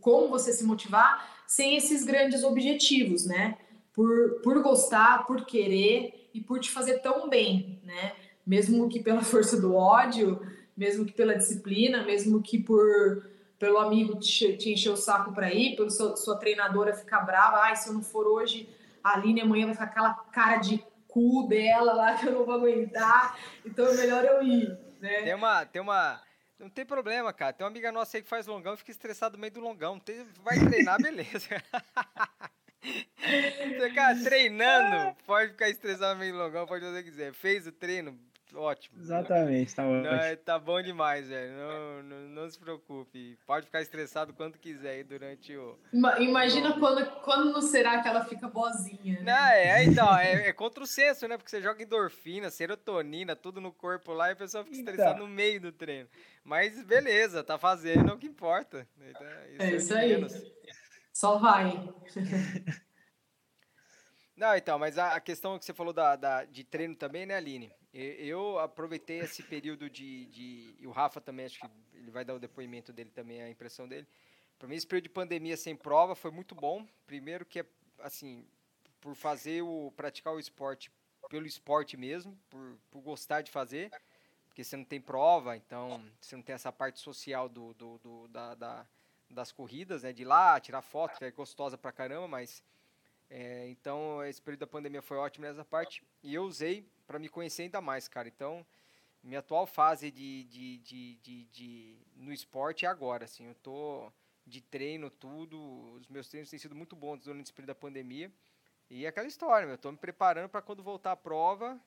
como 0.00 0.28
você 0.28 0.52
se 0.52 0.64
motivar 0.64 1.44
sem 1.46 1.76
esses 1.76 2.04
grandes 2.04 2.42
objetivos, 2.42 3.26
né? 3.26 3.58
por, 3.94 4.40
por 4.42 4.60
gostar, 4.60 5.24
por 5.24 5.46
querer 5.46 6.28
e 6.34 6.40
por 6.40 6.58
te 6.58 6.70
fazer 6.70 6.98
tão 6.98 7.30
bem, 7.30 7.80
né? 7.84 8.12
Mesmo 8.44 8.88
que 8.88 9.00
pela 9.00 9.22
força 9.24 9.58
do 9.58 9.74
ódio, 9.74 10.40
mesmo 10.76 11.06
que 11.06 11.12
pela 11.12 11.36
disciplina, 11.36 12.04
mesmo 12.04 12.42
que 12.42 12.58
por 12.58 13.30
pelo 13.58 13.78
amigo 13.78 14.18
te, 14.18 14.56
te 14.56 14.72
encher 14.72 14.90
o 14.90 14.96
saco 14.96 15.32
para 15.32 15.52
ir, 15.52 15.76
pelo 15.76 15.90
seu, 15.90 16.16
sua 16.16 16.36
treinadora 16.36 16.94
ficar 16.94 17.20
brava, 17.20 17.58
ai, 17.58 17.76
se 17.76 17.88
eu 17.88 17.94
não 17.94 18.02
for 18.02 18.26
hoje, 18.26 18.68
a 19.02 19.14
Aline 19.14 19.40
amanhã 19.40 19.66
vai 19.66 19.74
ficar 19.74 19.86
aquela 19.86 20.14
cara 20.32 20.56
de 20.56 20.84
cu 21.08 21.46
dela 21.48 21.92
lá 21.92 22.14
que 22.14 22.26
eu 22.26 22.32
não 22.32 22.44
vou 22.44 22.54
aguentar, 22.54 23.38
então 23.64 23.86
é 23.86 23.94
melhor 23.94 24.24
eu 24.24 24.42
ir, 24.42 24.78
né? 25.00 25.22
Tem 25.22 25.34
uma, 25.34 25.64
tem 25.64 25.80
uma, 25.80 26.20
não 26.58 26.68
tem 26.68 26.84
problema, 26.84 27.32
cara. 27.32 27.52
Tem 27.52 27.64
uma 27.64 27.70
amiga 27.70 27.92
nossa 27.92 28.16
aí 28.16 28.22
que 28.22 28.28
faz 28.28 28.46
longão 28.46 28.74
e 28.74 28.76
fica 28.76 28.90
estressado 28.90 29.36
no 29.36 29.40
meio 29.40 29.52
do 29.52 29.60
longão. 29.60 29.98
Tem, 29.98 30.26
vai 30.42 30.58
treinar, 30.58 31.00
beleza. 31.00 31.48
Você, 32.84 33.90
cara, 33.94 34.22
treinando, 34.22 35.16
pode 35.26 35.52
ficar 35.52 35.68
estressado 35.70 36.18
meio 36.18 36.36
longão, 36.36 36.66
pode 36.66 36.84
fazer 36.84 37.00
o 37.00 37.02
que 37.02 37.10
quiser. 37.10 37.32
Fez 37.32 37.66
o 37.66 37.72
treino, 37.72 38.18
ótimo. 38.56 39.00
Exatamente, 39.00 39.74
tá 39.74 39.86
ótimo. 39.86 40.04
Não, 40.04 40.36
tá 40.44 40.58
bom 40.58 40.80
demais, 40.82 41.28
velho. 41.28 41.52
Não, 41.56 42.02
não, 42.02 42.28
não, 42.28 42.50
se 42.50 42.58
preocupe. 42.58 43.38
Pode 43.46 43.66
ficar 43.66 43.82
estressado 43.82 44.32
quanto 44.32 44.58
quiser 44.58 44.90
aí 44.90 45.04
durante 45.04 45.56
o. 45.56 45.78
Imagina 45.92 46.70
o... 46.70 46.80
quando, 46.80 47.04
quando 47.22 47.52
não 47.52 47.60
será 47.60 48.02
que 48.02 48.08
ela 48.08 48.24
fica 48.24 48.48
boazinha. 48.48 49.20
Né? 49.20 49.22
Não, 49.22 49.46
é, 49.46 49.84
então, 49.84 50.18
é, 50.18 50.48
é 50.48 50.52
contra 50.52 50.82
o 50.82 50.86
senso, 50.86 51.26
né? 51.28 51.36
Porque 51.36 51.50
você 51.50 51.60
joga 51.60 51.82
endorfina, 51.82 52.50
serotonina, 52.50 53.36
tudo 53.36 53.60
no 53.60 53.72
corpo 53.72 54.12
lá 54.12 54.28
e 54.28 54.32
a 54.32 54.36
pessoa 54.36 54.64
fica 54.64 54.76
estressada 54.76 55.16
então. 55.16 55.26
no 55.26 55.32
meio 55.32 55.60
do 55.60 55.72
treino. 55.72 56.08
Mas 56.42 56.82
beleza, 56.84 57.42
tá 57.42 57.58
fazendo 57.58 58.10
é 58.10 58.14
o 58.14 58.18
que 58.18 58.26
importa. 58.26 58.86
Então, 59.00 59.26
isso 59.52 59.62
é, 59.62 59.66
é 59.66 59.76
isso 59.76 59.94
aí. 59.94 60.26
Só 61.12 61.38
vai. 61.38 61.72
Não, 64.36 64.56
então, 64.56 64.78
mas 64.78 64.98
a, 64.98 65.20
questão 65.20 65.58
que 65.58 65.64
você 65.64 65.72
falou 65.72 65.92
da, 65.92 66.16
da, 66.16 66.44
de 66.44 66.64
treino 66.64 66.96
também, 66.96 67.24
né, 67.24 67.36
Aline? 67.36 67.72
Eu 67.96 68.58
aproveitei 68.58 69.20
esse 69.20 69.40
período 69.42 69.88
de, 69.88 70.26
de. 70.26 70.74
E 70.80 70.86
o 70.86 70.90
Rafa 70.90 71.20
também, 71.20 71.46
acho 71.46 71.60
que 71.60 71.70
ele 71.94 72.10
vai 72.10 72.24
dar 72.24 72.34
o 72.34 72.40
depoimento 72.40 72.92
dele 72.92 73.10
também, 73.10 73.40
a 73.40 73.48
impressão 73.48 73.86
dele. 73.86 74.06
Para 74.58 74.66
mim, 74.66 74.74
esse 74.74 74.86
período 74.86 75.04
de 75.04 75.10
pandemia 75.10 75.56
sem 75.56 75.76
prova 75.76 76.16
foi 76.16 76.32
muito 76.32 76.56
bom. 76.56 76.84
Primeiro, 77.06 77.46
que 77.46 77.60
é, 77.60 77.66
assim, 78.00 78.44
por 79.00 79.14
fazer 79.14 79.62
o. 79.62 79.92
praticar 79.96 80.34
o 80.34 80.40
esporte 80.40 80.90
pelo 81.28 81.46
esporte 81.46 81.96
mesmo, 81.96 82.36
por, 82.50 82.76
por 82.90 83.00
gostar 83.00 83.42
de 83.42 83.50
fazer, 83.50 83.90
porque 84.48 84.64
você 84.64 84.76
não 84.76 84.84
tem 84.84 85.00
prova, 85.00 85.56
então 85.56 86.04
você 86.20 86.36
não 86.36 86.42
tem 86.42 86.54
essa 86.54 86.72
parte 86.72 87.00
social 87.00 87.48
do, 87.48 87.72
do, 87.74 87.98
do 87.98 88.28
da, 88.28 88.54
da 88.54 88.86
das 89.30 89.52
corridas, 89.52 90.02
né? 90.02 90.12
De 90.12 90.22
ir 90.22 90.26
lá, 90.26 90.58
tirar 90.60 90.82
foto, 90.82 91.18
que 91.18 91.24
é 91.24 91.30
gostosa 91.30 91.78
pra 91.78 91.92
caramba, 91.92 92.26
mas. 92.26 92.62
É, 93.30 93.68
então, 93.68 94.22
esse 94.24 94.40
período 94.40 94.60
da 94.60 94.66
pandemia 94.66 95.00
foi 95.00 95.16
ótimo 95.16 95.46
nessa 95.46 95.64
parte. 95.64 96.02
E 96.22 96.34
eu 96.34 96.44
usei 96.44 96.86
para 97.06 97.18
me 97.18 97.28
conhecer 97.28 97.62
ainda 97.62 97.80
mais, 97.80 98.08
cara. 98.08 98.28
Então, 98.28 98.66
minha 99.22 99.40
atual 99.40 99.66
fase 99.66 100.10
de, 100.10 100.44
de, 100.44 100.78
de, 100.78 101.16
de, 101.16 101.44
de 101.44 101.98
no 102.16 102.32
esporte 102.32 102.86
é 102.86 102.88
agora, 102.88 103.24
assim. 103.24 103.46
Eu 103.46 103.54
tô 103.54 104.12
de 104.46 104.60
treino, 104.60 105.10
tudo. 105.10 105.58
Os 105.94 106.08
meus 106.08 106.28
treinos 106.28 106.50
têm 106.50 106.58
sido 106.58 106.74
muito 106.74 106.94
bons 106.94 107.20
durante 107.20 107.44
esse 107.44 107.52
período 107.52 107.68
da 107.68 107.74
pandemia. 107.74 108.30
E 108.90 109.06
é 109.06 109.08
aquela 109.08 109.26
história, 109.26 109.66
eu 109.66 109.78
tô 109.78 109.90
me 109.90 109.96
preparando 109.96 110.48
para 110.48 110.60
quando 110.60 110.82
voltar 110.82 111.12
a 111.12 111.16
prova, 111.16 111.80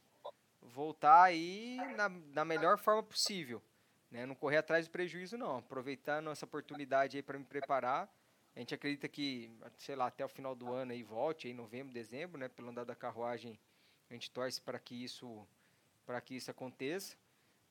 voltar 0.62 1.23
aí 1.23 1.77
na, 1.95 2.10
na 2.10 2.43
melhor 2.43 2.80
forma 2.80 3.03
possível. 3.03 3.62
Né? 4.10 4.25
Não 4.25 4.34
correr 4.34 4.58
atrás 4.58 4.88
do 4.88 4.91
prejuízo, 4.91 5.38
não. 5.38 5.58
Aproveitando 5.58 6.32
essa 6.32 6.45
oportunidade 6.45 7.17
aí 7.17 7.23
para 7.23 7.38
me 7.38 7.45
preparar. 7.45 8.12
A 8.56 8.60
gente 8.60 8.73
acredita 8.73 9.08
que, 9.08 9.51
sei 9.77 9.95
lá, 9.95 10.08
até 10.08 10.25
o 10.25 10.30
final 10.30 10.56
do 10.56 10.71
ano 10.73 10.91
aí 10.91 11.03
volte, 11.03 11.47
em 11.47 11.53
novembro, 11.53 11.93
dezembro, 11.93 12.39
né? 12.39 12.47
Pelo 12.49 12.69
andar 12.69 12.86
da 12.86 12.95
carruagem, 12.95 13.60
a 14.10 14.13
gente 14.13 14.32
torce 14.32 14.62
para 14.62 14.80
que 14.80 15.04
isso 15.04 15.48
para 16.06 16.22
que 16.22 16.36
isso 16.36 16.50
aconteça. 16.50 17.17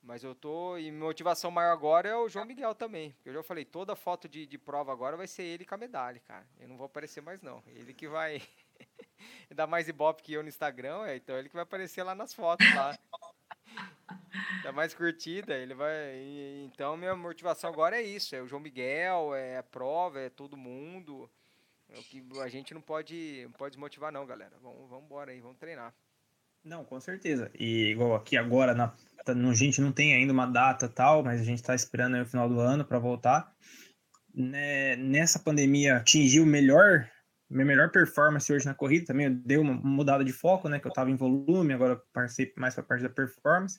Mas 0.02 0.22
eu 0.22 0.34
tô. 0.34 0.78
E 0.78 0.92
motivação 0.92 1.50
maior 1.50 1.72
agora 1.72 2.08
é 2.08 2.16
o 2.16 2.28
João 2.28 2.44
Miguel 2.44 2.74
também. 2.74 3.10
Porque 3.12 3.30
eu 3.30 3.34
já 3.34 3.42
falei, 3.42 3.64
toda 3.64 3.96
foto 3.96 4.28
de, 4.28 4.46
de 4.46 4.56
prova 4.56 4.92
agora 4.92 5.16
vai 5.16 5.26
ser 5.26 5.42
ele 5.42 5.64
com 5.64 5.74
a 5.74 5.78
medalha, 5.78 6.20
cara. 6.20 6.46
Eu 6.60 6.68
não 6.68 6.76
vou 6.76 6.86
aparecer 6.86 7.20
mais, 7.20 7.42
não. 7.42 7.60
Ele 7.66 7.92
que 7.92 8.06
vai 8.06 8.40
dar 9.50 9.66
mais 9.66 9.88
ibope 9.88 10.22
que 10.22 10.32
eu 10.32 10.42
no 10.42 10.48
Instagram, 10.48 11.06
é, 11.06 11.16
então 11.16 11.36
ele 11.36 11.48
que 11.48 11.54
vai 11.54 11.64
aparecer 11.64 12.04
lá 12.04 12.14
nas 12.14 12.32
fotos 12.32 12.66
lá. 12.74 12.96
Dá 14.62 14.70
mais 14.70 14.94
curtida, 14.94 15.56
ele 15.56 15.74
vai. 15.74 16.14
Então 16.66 16.96
minha 16.96 17.16
motivação 17.16 17.68
agora 17.70 17.96
é 17.96 18.02
isso, 18.02 18.36
é 18.36 18.42
o 18.42 18.46
João 18.46 18.60
Miguel, 18.60 19.34
é 19.34 19.58
a 19.58 19.62
prova, 19.62 20.20
é 20.20 20.30
todo 20.30 20.56
mundo. 20.56 21.28
É 21.88 21.98
o 21.98 22.02
que 22.02 22.22
a 22.40 22.48
gente 22.48 22.74
não 22.74 22.80
pode, 22.80 23.42
não 23.44 23.52
pode 23.52 23.72
desmotivar 23.72 24.12
não, 24.12 24.26
galera. 24.26 24.56
Vamos, 24.60 24.88
vamos 24.88 25.04
embora 25.04 25.32
aí, 25.32 25.40
vamos 25.40 25.56
treinar. 25.56 25.94
Não, 26.66 26.84
com 26.84 27.00
certeza. 27.00 27.48
E 27.56 27.92
igual 27.92 28.16
aqui 28.16 28.36
agora, 28.36 28.74
na, 28.74 28.88
tá, 29.24 29.32
a 29.32 29.54
gente 29.54 29.80
não 29.80 29.92
tem 29.92 30.14
ainda 30.14 30.32
uma 30.32 30.46
data 30.46 30.88
tal, 30.88 31.22
mas 31.22 31.40
a 31.40 31.44
gente 31.44 31.58
está 31.58 31.76
esperando 31.76 32.20
o 32.20 32.26
final 32.26 32.48
do 32.48 32.58
ano 32.58 32.84
para 32.84 32.98
voltar. 32.98 33.54
Né, 34.34 34.96
nessa 34.96 35.38
pandemia 35.38 35.96
atingiu 35.96 36.44
melhor 36.44 37.08
minha 37.48 37.64
melhor 37.64 37.90
performance 37.90 38.52
hoje 38.52 38.66
na 38.66 38.74
corrida 38.74 39.06
também 39.06 39.32
deu 39.32 39.62
uma 39.62 39.72
mudada 39.72 40.24
de 40.24 40.32
foco, 40.32 40.68
né? 40.68 40.80
Que 40.80 40.86
eu 40.86 40.90
estava 40.90 41.08
em 41.08 41.14
volume, 41.14 41.72
agora 41.72 42.02
passei 42.12 42.52
mais 42.56 42.74
para 42.74 42.82
a 42.82 42.86
parte 42.86 43.02
da 43.02 43.08
performance. 43.08 43.78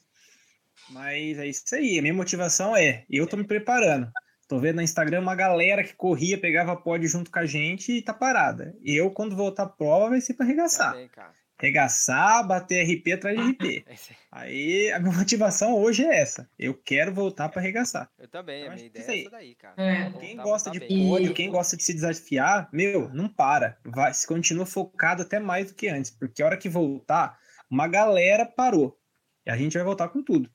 Mas 0.89 1.37
é 1.37 1.45
isso 1.45 1.75
aí. 1.75 1.99
A 1.99 2.01
minha 2.01 2.13
motivação 2.13 2.75
é: 2.75 3.03
eu 3.09 3.27
tô 3.27 3.35
me 3.35 3.43
preparando. 3.43 4.09
Tô 4.47 4.57
vendo 4.59 4.77
no 4.77 4.81
Instagram 4.81 5.19
uma 5.19 5.35
galera 5.35 5.83
que 5.83 5.93
corria, 5.93 6.39
pegava 6.39 6.77
pódio 6.77 7.09
junto 7.09 7.29
com 7.29 7.39
a 7.39 7.45
gente 7.45 7.91
e 7.91 8.01
tá 8.01 8.13
parada. 8.13 8.73
Eu, 8.81 9.11
quando 9.11 9.35
voltar 9.35 9.63
à 9.63 9.69
prova, 9.69 10.11
vai 10.11 10.21
ser 10.21 10.35
para 10.35 10.45
arregaçar. 10.45 10.93
Tá 10.93 11.33
arregaçar, 11.59 12.47
bater 12.47 12.83
RP 12.83 13.13
atrás 13.13 13.35
de 13.35 13.51
RP. 13.51 13.85
aí 14.31 14.91
a 14.91 14.99
minha 14.99 15.15
motivação 15.15 15.75
hoje 15.75 16.05
é 16.05 16.19
essa. 16.19 16.49
Eu 16.57 16.73
quero 16.73 17.13
voltar 17.13 17.49
para 17.49 17.61
arregaçar. 17.61 18.09
Eu 18.17 18.27
também, 18.27 18.61
então, 18.61 18.71
a 18.71 18.75
minha 18.75 18.87
ideia 18.87 19.05
é 19.05 19.21
essa 19.21 19.29
daí, 19.31 19.55
cara. 19.55 19.73
É. 19.77 20.11
Quem 20.11 20.37
gosta 20.37 20.69
de 20.69 20.79
pódio, 20.81 21.33
quem 21.33 21.49
gosta 21.49 21.75
de 21.75 21.83
se 21.83 21.93
desafiar, 21.93 22.69
meu, 22.71 23.09
não 23.09 23.27
para. 23.27 23.77
Vai, 23.83 24.13
se 24.13 24.27
continua 24.27 24.65
focado 24.65 25.23
até 25.23 25.39
mais 25.39 25.67
do 25.67 25.73
que 25.75 25.87
antes. 25.87 26.11
Porque 26.11 26.43
a 26.43 26.45
hora 26.45 26.57
que 26.57 26.69
voltar, 26.69 27.37
uma 27.69 27.87
galera 27.87 28.45
parou. 28.45 28.97
E 29.45 29.49
a 29.49 29.57
gente 29.57 29.73
vai 29.73 29.83
voltar 29.83 30.09
com 30.09 30.21
tudo. 30.21 30.49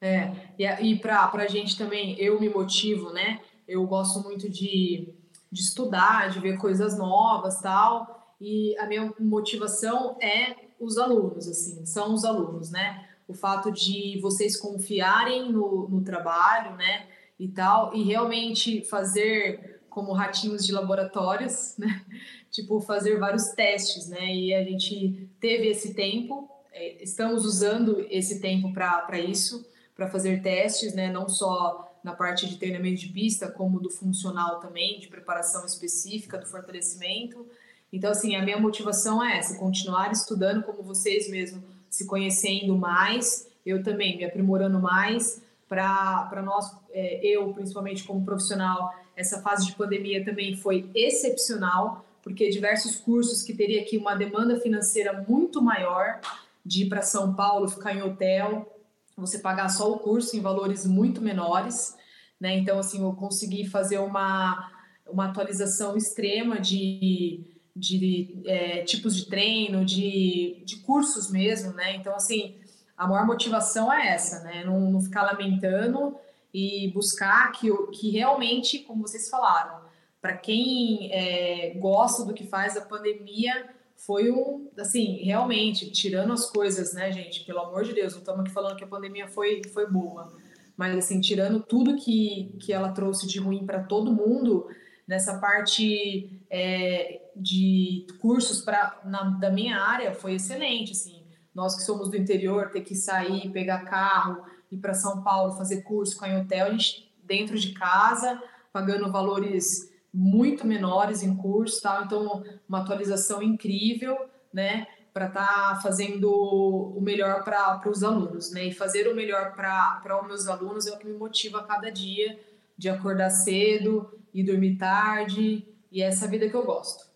É, 0.00 0.32
e, 0.58 0.64
e 0.64 0.98
para 0.98 1.30
a 1.32 1.46
gente 1.46 1.78
também, 1.78 2.18
eu 2.18 2.40
me 2.40 2.48
motivo, 2.48 3.10
né? 3.12 3.40
Eu 3.66 3.86
gosto 3.86 4.20
muito 4.22 4.50
de, 4.50 5.14
de 5.50 5.60
estudar, 5.60 6.28
de 6.28 6.40
ver 6.40 6.58
coisas 6.58 6.98
novas 6.98 7.60
tal. 7.60 8.13
E 8.40 8.76
a 8.78 8.86
minha 8.86 9.12
motivação 9.18 10.16
é 10.20 10.56
os 10.78 10.98
alunos, 10.98 11.48
assim, 11.48 11.84
são 11.86 12.14
os 12.14 12.24
alunos, 12.24 12.70
né? 12.70 13.08
O 13.26 13.34
fato 13.34 13.70
de 13.70 14.18
vocês 14.20 14.56
confiarem 14.56 15.50
no, 15.50 15.88
no 15.88 16.02
trabalho, 16.02 16.76
né? 16.76 17.06
E 17.38 17.48
tal, 17.48 17.94
e 17.94 18.02
realmente 18.02 18.84
fazer 18.84 19.80
como 19.88 20.12
ratinhos 20.12 20.64
de 20.66 20.72
laboratórios, 20.72 21.74
né? 21.78 22.04
Tipo, 22.50 22.80
fazer 22.80 23.18
vários 23.18 23.48
testes, 23.48 24.08
né? 24.08 24.34
E 24.34 24.54
a 24.54 24.62
gente 24.62 25.28
teve 25.40 25.68
esse 25.68 25.94
tempo, 25.94 26.48
é, 26.72 27.02
estamos 27.02 27.44
usando 27.44 28.04
esse 28.10 28.40
tempo 28.40 28.72
para 28.72 29.18
isso 29.18 29.64
para 29.94 30.10
fazer 30.10 30.42
testes, 30.42 30.94
né, 30.94 31.10
não 31.10 31.28
só 31.28 31.90
na 32.02 32.14
parte 32.14 32.46
de 32.46 32.58
treinamento 32.58 33.00
de 33.00 33.08
pista, 33.08 33.50
como 33.50 33.80
do 33.80 33.88
funcional 33.88 34.60
também, 34.60 34.98
de 34.98 35.08
preparação 35.08 35.64
específica, 35.64 36.36
do 36.36 36.46
fortalecimento. 36.46 37.46
Então, 37.94 38.10
assim, 38.10 38.34
a 38.34 38.42
minha 38.42 38.58
motivação 38.58 39.22
é 39.22 39.38
essa: 39.38 39.56
continuar 39.56 40.10
estudando 40.10 40.64
como 40.64 40.82
vocês 40.82 41.30
mesmos, 41.30 41.62
se 41.88 42.04
conhecendo 42.06 42.76
mais, 42.76 43.48
eu 43.64 43.84
também 43.84 44.16
me 44.16 44.24
aprimorando 44.24 44.80
mais, 44.80 45.40
para 45.68 46.42
nós, 46.44 46.76
é, 46.90 47.24
eu 47.24 47.52
principalmente 47.54 48.02
como 48.02 48.24
profissional, 48.24 48.92
essa 49.14 49.40
fase 49.40 49.66
de 49.66 49.76
pandemia 49.76 50.24
também 50.24 50.56
foi 50.56 50.90
excepcional, 50.92 52.04
porque 52.20 52.50
diversos 52.50 52.96
cursos 52.96 53.42
que 53.42 53.54
teria 53.54 53.82
aqui 53.82 53.96
uma 53.96 54.16
demanda 54.16 54.58
financeira 54.58 55.24
muito 55.28 55.62
maior, 55.62 56.20
de 56.66 56.82
ir 56.82 56.88
para 56.88 57.00
São 57.00 57.32
Paulo, 57.32 57.68
ficar 57.68 57.94
em 57.94 58.02
hotel, 58.02 58.76
você 59.16 59.38
pagar 59.38 59.68
só 59.68 59.92
o 59.92 60.00
curso 60.00 60.36
em 60.36 60.40
valores 60.40 60.84
muito 60.84 61.22
menores, 61.22 61.96
né? 62.40 62.56
Então, 62.58 62.76
assim, 62.80 63.02
eu 63.02 63.12
consegui 63.12 63.64
fazer 63.68 63.98
uma, 63.98 64.68
uma 65.06 65.26
atualização 65.26 65.96
extrema 65.96 66.58
de, 66.58 67.53
de 67.74 68.42
é, 68.46 68.82
tipos 68.82 69.16
de 69.16 69.26
treino, 69.26 69.84
de, 69.84 70.62
de 70.64 70.76
cursos 70.76 71.30
mesmo, 71.30 71.72
né? 71.72 71.96
Então, 71.96 72.14
assim, 72.14 72.56
a 72.96 73.06
maior 73.06 73.26
motivação 73.26 73.92
é 73.92 74.08
essa, 74.08 74.42
né? 74.44 74.64
Não, 74.64 74.78
não 74.90 75.00
ficar 75.00 75.22
lamentando 75.22 76.16
e 76.52 76.90
buscar 76.92 77.50
que, 77.52 77.68
que 77.92 78.10
realmente, 78.10 78.78
como 78.80 79.06
vocês 79.06 79.28
falaram, 79.28 79.82
para 80.20 80.36
quem 80.36 81.12
é, 81.12 81.74
gosta 81.78 82.24
do 82.24 82.32
que 82.32 82.46
faz, 82.46 82.76
a 82.76 82.80
pandemia 82.80 83.68
foi 83.96 84.30
um, 84.30 84.70
assim, 84.78 85.16
realmente, 85.22 85.90
tirando 85.90 86.32
as 86.32 86.48
coisas, 86.50 86.94
né, 86.94 87.10
gente? 87.10 87.44
Pelo 87.44 87.60
amor 87.60 87.84
de 87.84 87.92
Deus, 87.92 88.12
não 88.12 88.20
estamos 88.20 88.42
aqui 88.42 88.52
falando 88.52 88.76
que 88.76 88.84
a 88.84 88.88
pandemia 88.88 89.26
foi, 89.26 89.62
foi 89.72 89.90
boa, 89.90 90.32
mas, 90.76 90.96
assim, 90.96 91.20
tirando 91.20 91.60
tudo 91.60 91.96
que, 91.96 92.56
que 92.60 92.72
ela 92.72 92.90
trouxe 92.92 93.26
de 93.26 93.38
ruim 93.38 93.66
para 93.66 93.82
todo 93.82 94.12
mundo, 94.12 94.66
nessa 95.06 95.38
parte 95.38 96.30
é, 96.50 97.20
de 97.36 98.06
cursos 98.20 98.62
pra, 98.62 99.00
na, 99.04 99.24
da 99.24 99.50
minha 99.50 99.80
área, 99.80 100.14
foi 100.14 100.34
excelente, 100.34 100.92
assim. 100.92 101.24
Nós 101.54 101.76
que 101.76 101.82
somos 101.82 102.08
do 102.08 102.16
interior, 102.16 102.70
ter 102.70 102.80
que 102.80 102.94
sair, 102.94 103.50
pegar 103.50 103.84
carro, 103.84 104.44
ir 104.70 104.78
para 104.78 104.94
São 104.94 105.22
Paulo, 105.22 105.56
fazer 105.56 105.82
curso, 105.82 106.14
ficar 106.14 106.28
em 106.30 106.40
hotel, 106.40 106.66
a 106.66 106.70
gente 106.70 107.12
dentro 107.22 107.58
de 107.58 107.72
casa, 107.72 108.42
pagando 108.72 109.10
valores 109.10 109.92
muito 110.12 110.66
menores 110.66 111.22
em 111.22 111.36
curso, 111.36 111.82
tá? 111.82 112.02
Então, 112.04 112.44
uma 112.68 112.80
atualização 112.80 113.42
incrível, 113.42 114.16
né? 114.52 114.86
Para 115.12 115.26
estar 115.26 115.74
tá 115.74 115.80
fazendo 115.82 116.30
o 116.30 117.00
melhor 117.00 117.44
para 117.44 117.80
os 117.88 118.02
alunos, 118.02 118.50
né? 118.52 118.66
E 118.66 118.72
fazer 118.72 119.08
o 119.08 119.14
melhor 119.14 119.54
para 119.54 120.20
os 120.20 120.26
meus 120.26 120.48
alunos 120.48 120.86
é 120.86 120.92
o 120.92 120.98
que 120.98 121.06
me 121.06 121.16
motiva 121.16 121.60
a 121.60 121.64
cada 121.64 121.90
dia 121.90 122.38
de 122.76 122.88
acordar 122.88 123.30
cedo 123.30 124.12
e 124.32 124.42
dormir 124.42 124.76
tarde, 124.76 125.66
e 125.90 126.02
é 126.02 126.06
essa 126.06 126.26
vida 126.26 126.48
que 126.48 126.54
eu 126.54 126.64
gosto. 126.64 127.13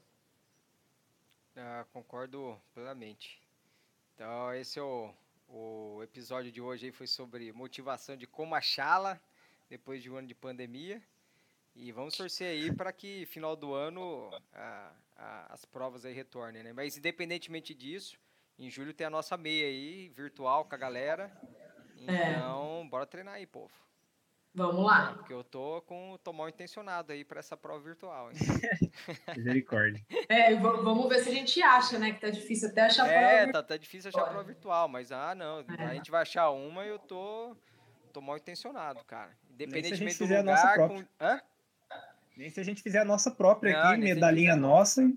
Ah, 1.61 1.85
concordo 1.93 2.57
plenamente. 2.73 3.43
Então, 4.15 4.55
esse 4.55 4.79
é 4.79 4.83
o, 4.83 5.13
o 5.49 6.01
episódio 6.05 6.53
de 6.53 6.61
hoje 6.61 6.87
aí 6.87 6.93
foi 6.93 7.09
sobre 7.09 7.53
motivação 7.53 8.17
de 8.17 8.29
como 8.29 8.55
achá-la 8.55 9.21
depois 9.69 10.01
de 10.01 10.09
um 10.09 10.17
ano 10.17 10.29
de 10.29 10.37
pandemia. 10.37 11.03
E 11.75 11.91
vamos 11.91 12.17
torcer 12.17 12.49
aí 12.49 12.73
para 12.73 12.93
que 12.93 13.27
final 13.27 13.57
do 13.57 13.75
ano 13.75 14.31
a, 14.53 14.93
a, 15.17 15.53
as 15.53 15.65
provas 15.65 16.05
aí 16.05 16.15
retornem, 16.15 16.63
né? 16.63 16.73
Mas 16.73 16.97
independentemente 16.97 17.75
disso, 17.75 18.17
em 18.57 18.71
julho 18.71 18.95
tem 18.95 19.09
a 19.09 19.11
nossa 19.11 19.37
meia 19.37 19.67
aí, 19.67 20.09
virtual 20.11 20.65
com 20.65 20.77
a 20.77 20.79
galera. 20.79 21.31
É. 22.07 22.35
Então, 22.35 22.83
é. 22.85 22.89
bora 22.89 23.05
treinar 23.05 23.35
aí, 23.35 23.47
povo. 23.47 23.75
Vamos 24.59 24.85
lá. 24.85 25.13
É, 25.13 25.15
porque 25.15 25.33
eu 25.33 25.45
tô 25.45 25.81
com 25.83 26.19
tô 26.23 26.33
mal 26.33 26.49
intencionado 26.49 27.13
aí 27.13 27.25
para 27.25 27.39
essa 27.39 27.57
prova 27.57 27.81
virtual. 27.81 28.31
Misericórdia. 29.37 30.05
é, 30.29 30.53
vamos 30.57 31.09
ver 31.09 31.23
se 31.23 31.29
a 31.29 31.33
gente 31.33 31.63
acha, 31.63 31.97
né? 31.97 32.13
Que 32.13 32.21
tá 32.21 32.29
difícil 32.29 32.69
até 32.69 32.83
achar 32.83 33.09
é, 33.09 33.13
prova. 33.13 33.33
É, 33.33 33.53
tá, 33.53 33.63
tá 33.63 33.77
difícil 33.77 34.09
achar 34.09 34.25
prova 34.25 34.43
virtual, 34.43 34.89
mas 34.89 35.13
ah, 35.13 35.33
não. 35.33 35.61
É. 35.61 35.85
A 35.85 35.95
gente 35.95 36.11
vai 36.11 36.23
achar 36.23 36.51
uma 36.51 36.85
e 36.85 36.89
eu 36.89 36.99
tô, 36.99 37.57
tô 38.13 38.21
mal 38.21 38.37
intencionado, 38.37 39.05
cara. 39.05 39.31
Independentemente 39.49 40.19
do 40.19 40.25
lugar. 40.27 40.77
Com... 40.77 41.05
Hã? 41.21 41.41
Nem 42.37 42.51
se 42.51 42.59
a 42.59 42.65
gente 42.65 42.83
fizer 42.83 42.99
a 42.99 43.05
nossa 43.05 43.31
própria 43.31 43.73
não, 43.73 43.91
aqui, 43.91 44.01
medalhinha 44.01 44.57
nossa. 44.57 45.09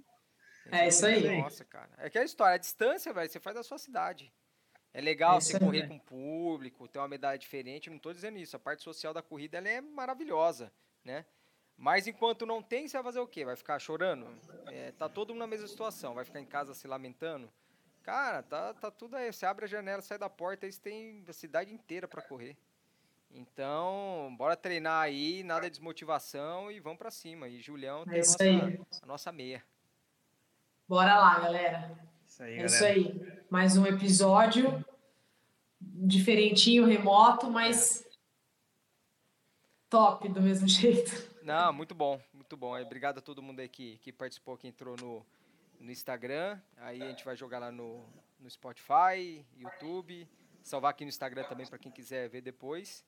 É 0.72 0.88
isso 0.88 1.04
aí. 1.04 1.42
Nossa, 1.42 1.66
cara. 1.66 1.90
É 1.98 2.12
que 2.12 2.20
a 2.20 2.24
história, 2.24 2.54
a 2.54 2.60
distância, 2.60 3.12
velho, 3.12 3.30
você 3.30 3.40
faz 3.40 3.56
da 3.56 3.64
sua 3.64 3.80
cidade. 3.80 4.32
É 4.94 5.00
legal 5.00 5.38
é 5.38 5.42
você 5.42 5.60
correr 5.60 5.88
com 5.88 5.96
o 5.96 6.00
público, 6.00 6.88
ter 6.88 7.00
uma 7.00 7.08
medalha 7.08 7.38
diferente, 7.38 7.90
não 7.90 7.98
estou 7.98 8.14
dizendo 8.14 8.38
isso. 8.38 8.56
A 8.56 8.60
parte 8.60 8.84
social 8.84 9.14
da 9.14 9.22
corrida 9.22 9.58
ela 9.58 9.70
é 9.70 9.80
maravilhosa, 9.80 10.72
né? 11.04 11.26
Mas 11.78 12.06
enquanto 12.06 12.46
não 12.46 12.62
tem, 12.62 12.88
você 12.88 12.98
vai 12.98 13.04
fazer 13.06 13.20
o 13.20 13.28
quê? 13.28 13.46
Vai 13.46 13.56
ficar 13.56 13.80
chorando? 13.80 14.28
É, 14.68 14.92
tá 14.92 15.10
todo 15.10 15.30
mundo 15.30 15.40
na 15.40 15.48
mesma 15.48 15.68
situação, 15.68 16.14
vai 16.14 16.26
ficar 16.26 16.40
em 16.40 16.46
casa 16.46 16.74
se 16.74 16.88
lamentando? 16.88 17.52
Cara, 18.04 18.44
tá, 18.44 18.74
tá 18.74 18.92
tudo 18.92 19.16
aí. 19.16 19.32
Você 19.32 19.46
abre 19.46 19.66
a 19.66 19.68
janela, 19.68 20.02
sai 20.02 20.18
da 20.18 20.30
porta, 20.30 20.66
aí 20.66 20.72
você 20.72 20.82
tem 20.82 21.24
a 21.28 21.34
cidade 21.34 21.74
inteira 21.74 22.08
para 22.08 22.22
correr. 22.22 22.58
Então, 23.34 24.34
bora 24.38 24.56
treinar 24.56 25.02
aí, 25.02 25.44
nada 25.44 25.62
de 25.62 25.72
desmotivação 25.72 26.72
e 26.72 26.80
vamos 26.80 27.00
para 27.00 27.12
cima. 27.12 27.48
E 27.48 27.62
Julião 27.62 28.04
tem 28.06 28.20
é 28.20 28.22
a, 28.22 28.68
nossa, 28.68 29.04
a, 29.04 29.06
nossa, 29.06 29.32
meia. 29.32 29.64
Bora 30.88 31.18
lá, 31.18 31.40
galera. 31.40 31.98
Isso 32.42 32.44
aí, 32.44 32.54
é 32.54 32.56
galera. 32.56 32.66
isso 32.66 32.86
aí. 32.86 33.44
Mais 33.52 33.78
um 33.78 33.86
episódio 33.86 34.84
diferentinho, 35.80 36.86
remoto, 36.86 37.52
mas 37.52 38.04
top 39.88 40.28
do 40.30 40.42
mesmo 40.42 40.66
jeito. 40.68 41.12
Não, 41.44 41.72
muito 41.72 41.94
bom, 41.94 42.20
muito 42.34 42.58
bom. 42.58 42.80
Obrigado 42.80 43.20
a 43.20 43.22
todo 43.22 43.44
mundo 43.44 43.60
aí 43.60 43.70
que, 43.70 43.98
que 44.00 44.12
participou, 44.12 44.58
que 44.58 44.68
entrou 44.68 44.96
no, 44.98 45.24
no 45.80 45.92
Instagram. 45.92 46.60
Aí 46.78 47.02
a 47.04 47.10
gente 47.10 47.24
vai 47.24 47.36
jogar 47.36 47.60
lá 47.60 47.72
no, 47.72 48.04
no 48.40 48.50
Spotify, 48.50 49.46
YouTube, 49.56 50.28
salvar 50.64 50.92
aqui 50.92 51.04
no 51.04 51.10
Instagram 51.10 51.44
também 51.44 51.68
para 51.68 51.78
quem 51.78 51.92
quiser 51.92 52.28
ver 52.28 52.42
depois. 52.42 53.06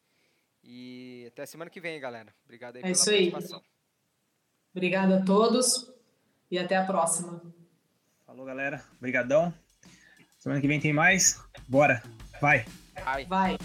E 0.64 1.26
até 1.28 1.46
semana 1.48 1.72
que 1.72 1.82
vem, 1.82 2.00
galera. 2.00 2.34
Obrigado 2.46 2.76
aí 2.76 2.82
é 2.82 2.84
pela 2.84 2.92
isso 2.92 3.10
aí. 3.10 3.32
participação. 3.32 3.64
Obrigada 4.72 5.18
a 5.18 5.26
todos 5.26 5.92
e 6.52 6.60
até 6.60 6.76
a 6.76 6.86
próxima. 6.86 7.63
Falou, 8.34 8.48
galera. 8.48 8.84
Obrigadão. 8.98 9.54
Semana 10.40 10.60
que 10.60 10.68
vem 10.68 10.80
tem 10.80 10.92
mais. 10.92 11.40
Bora. 11.68 12.02
Vai. 12.42 12.66
Vai. 13.06 13.26
Vai. 13.26 13.58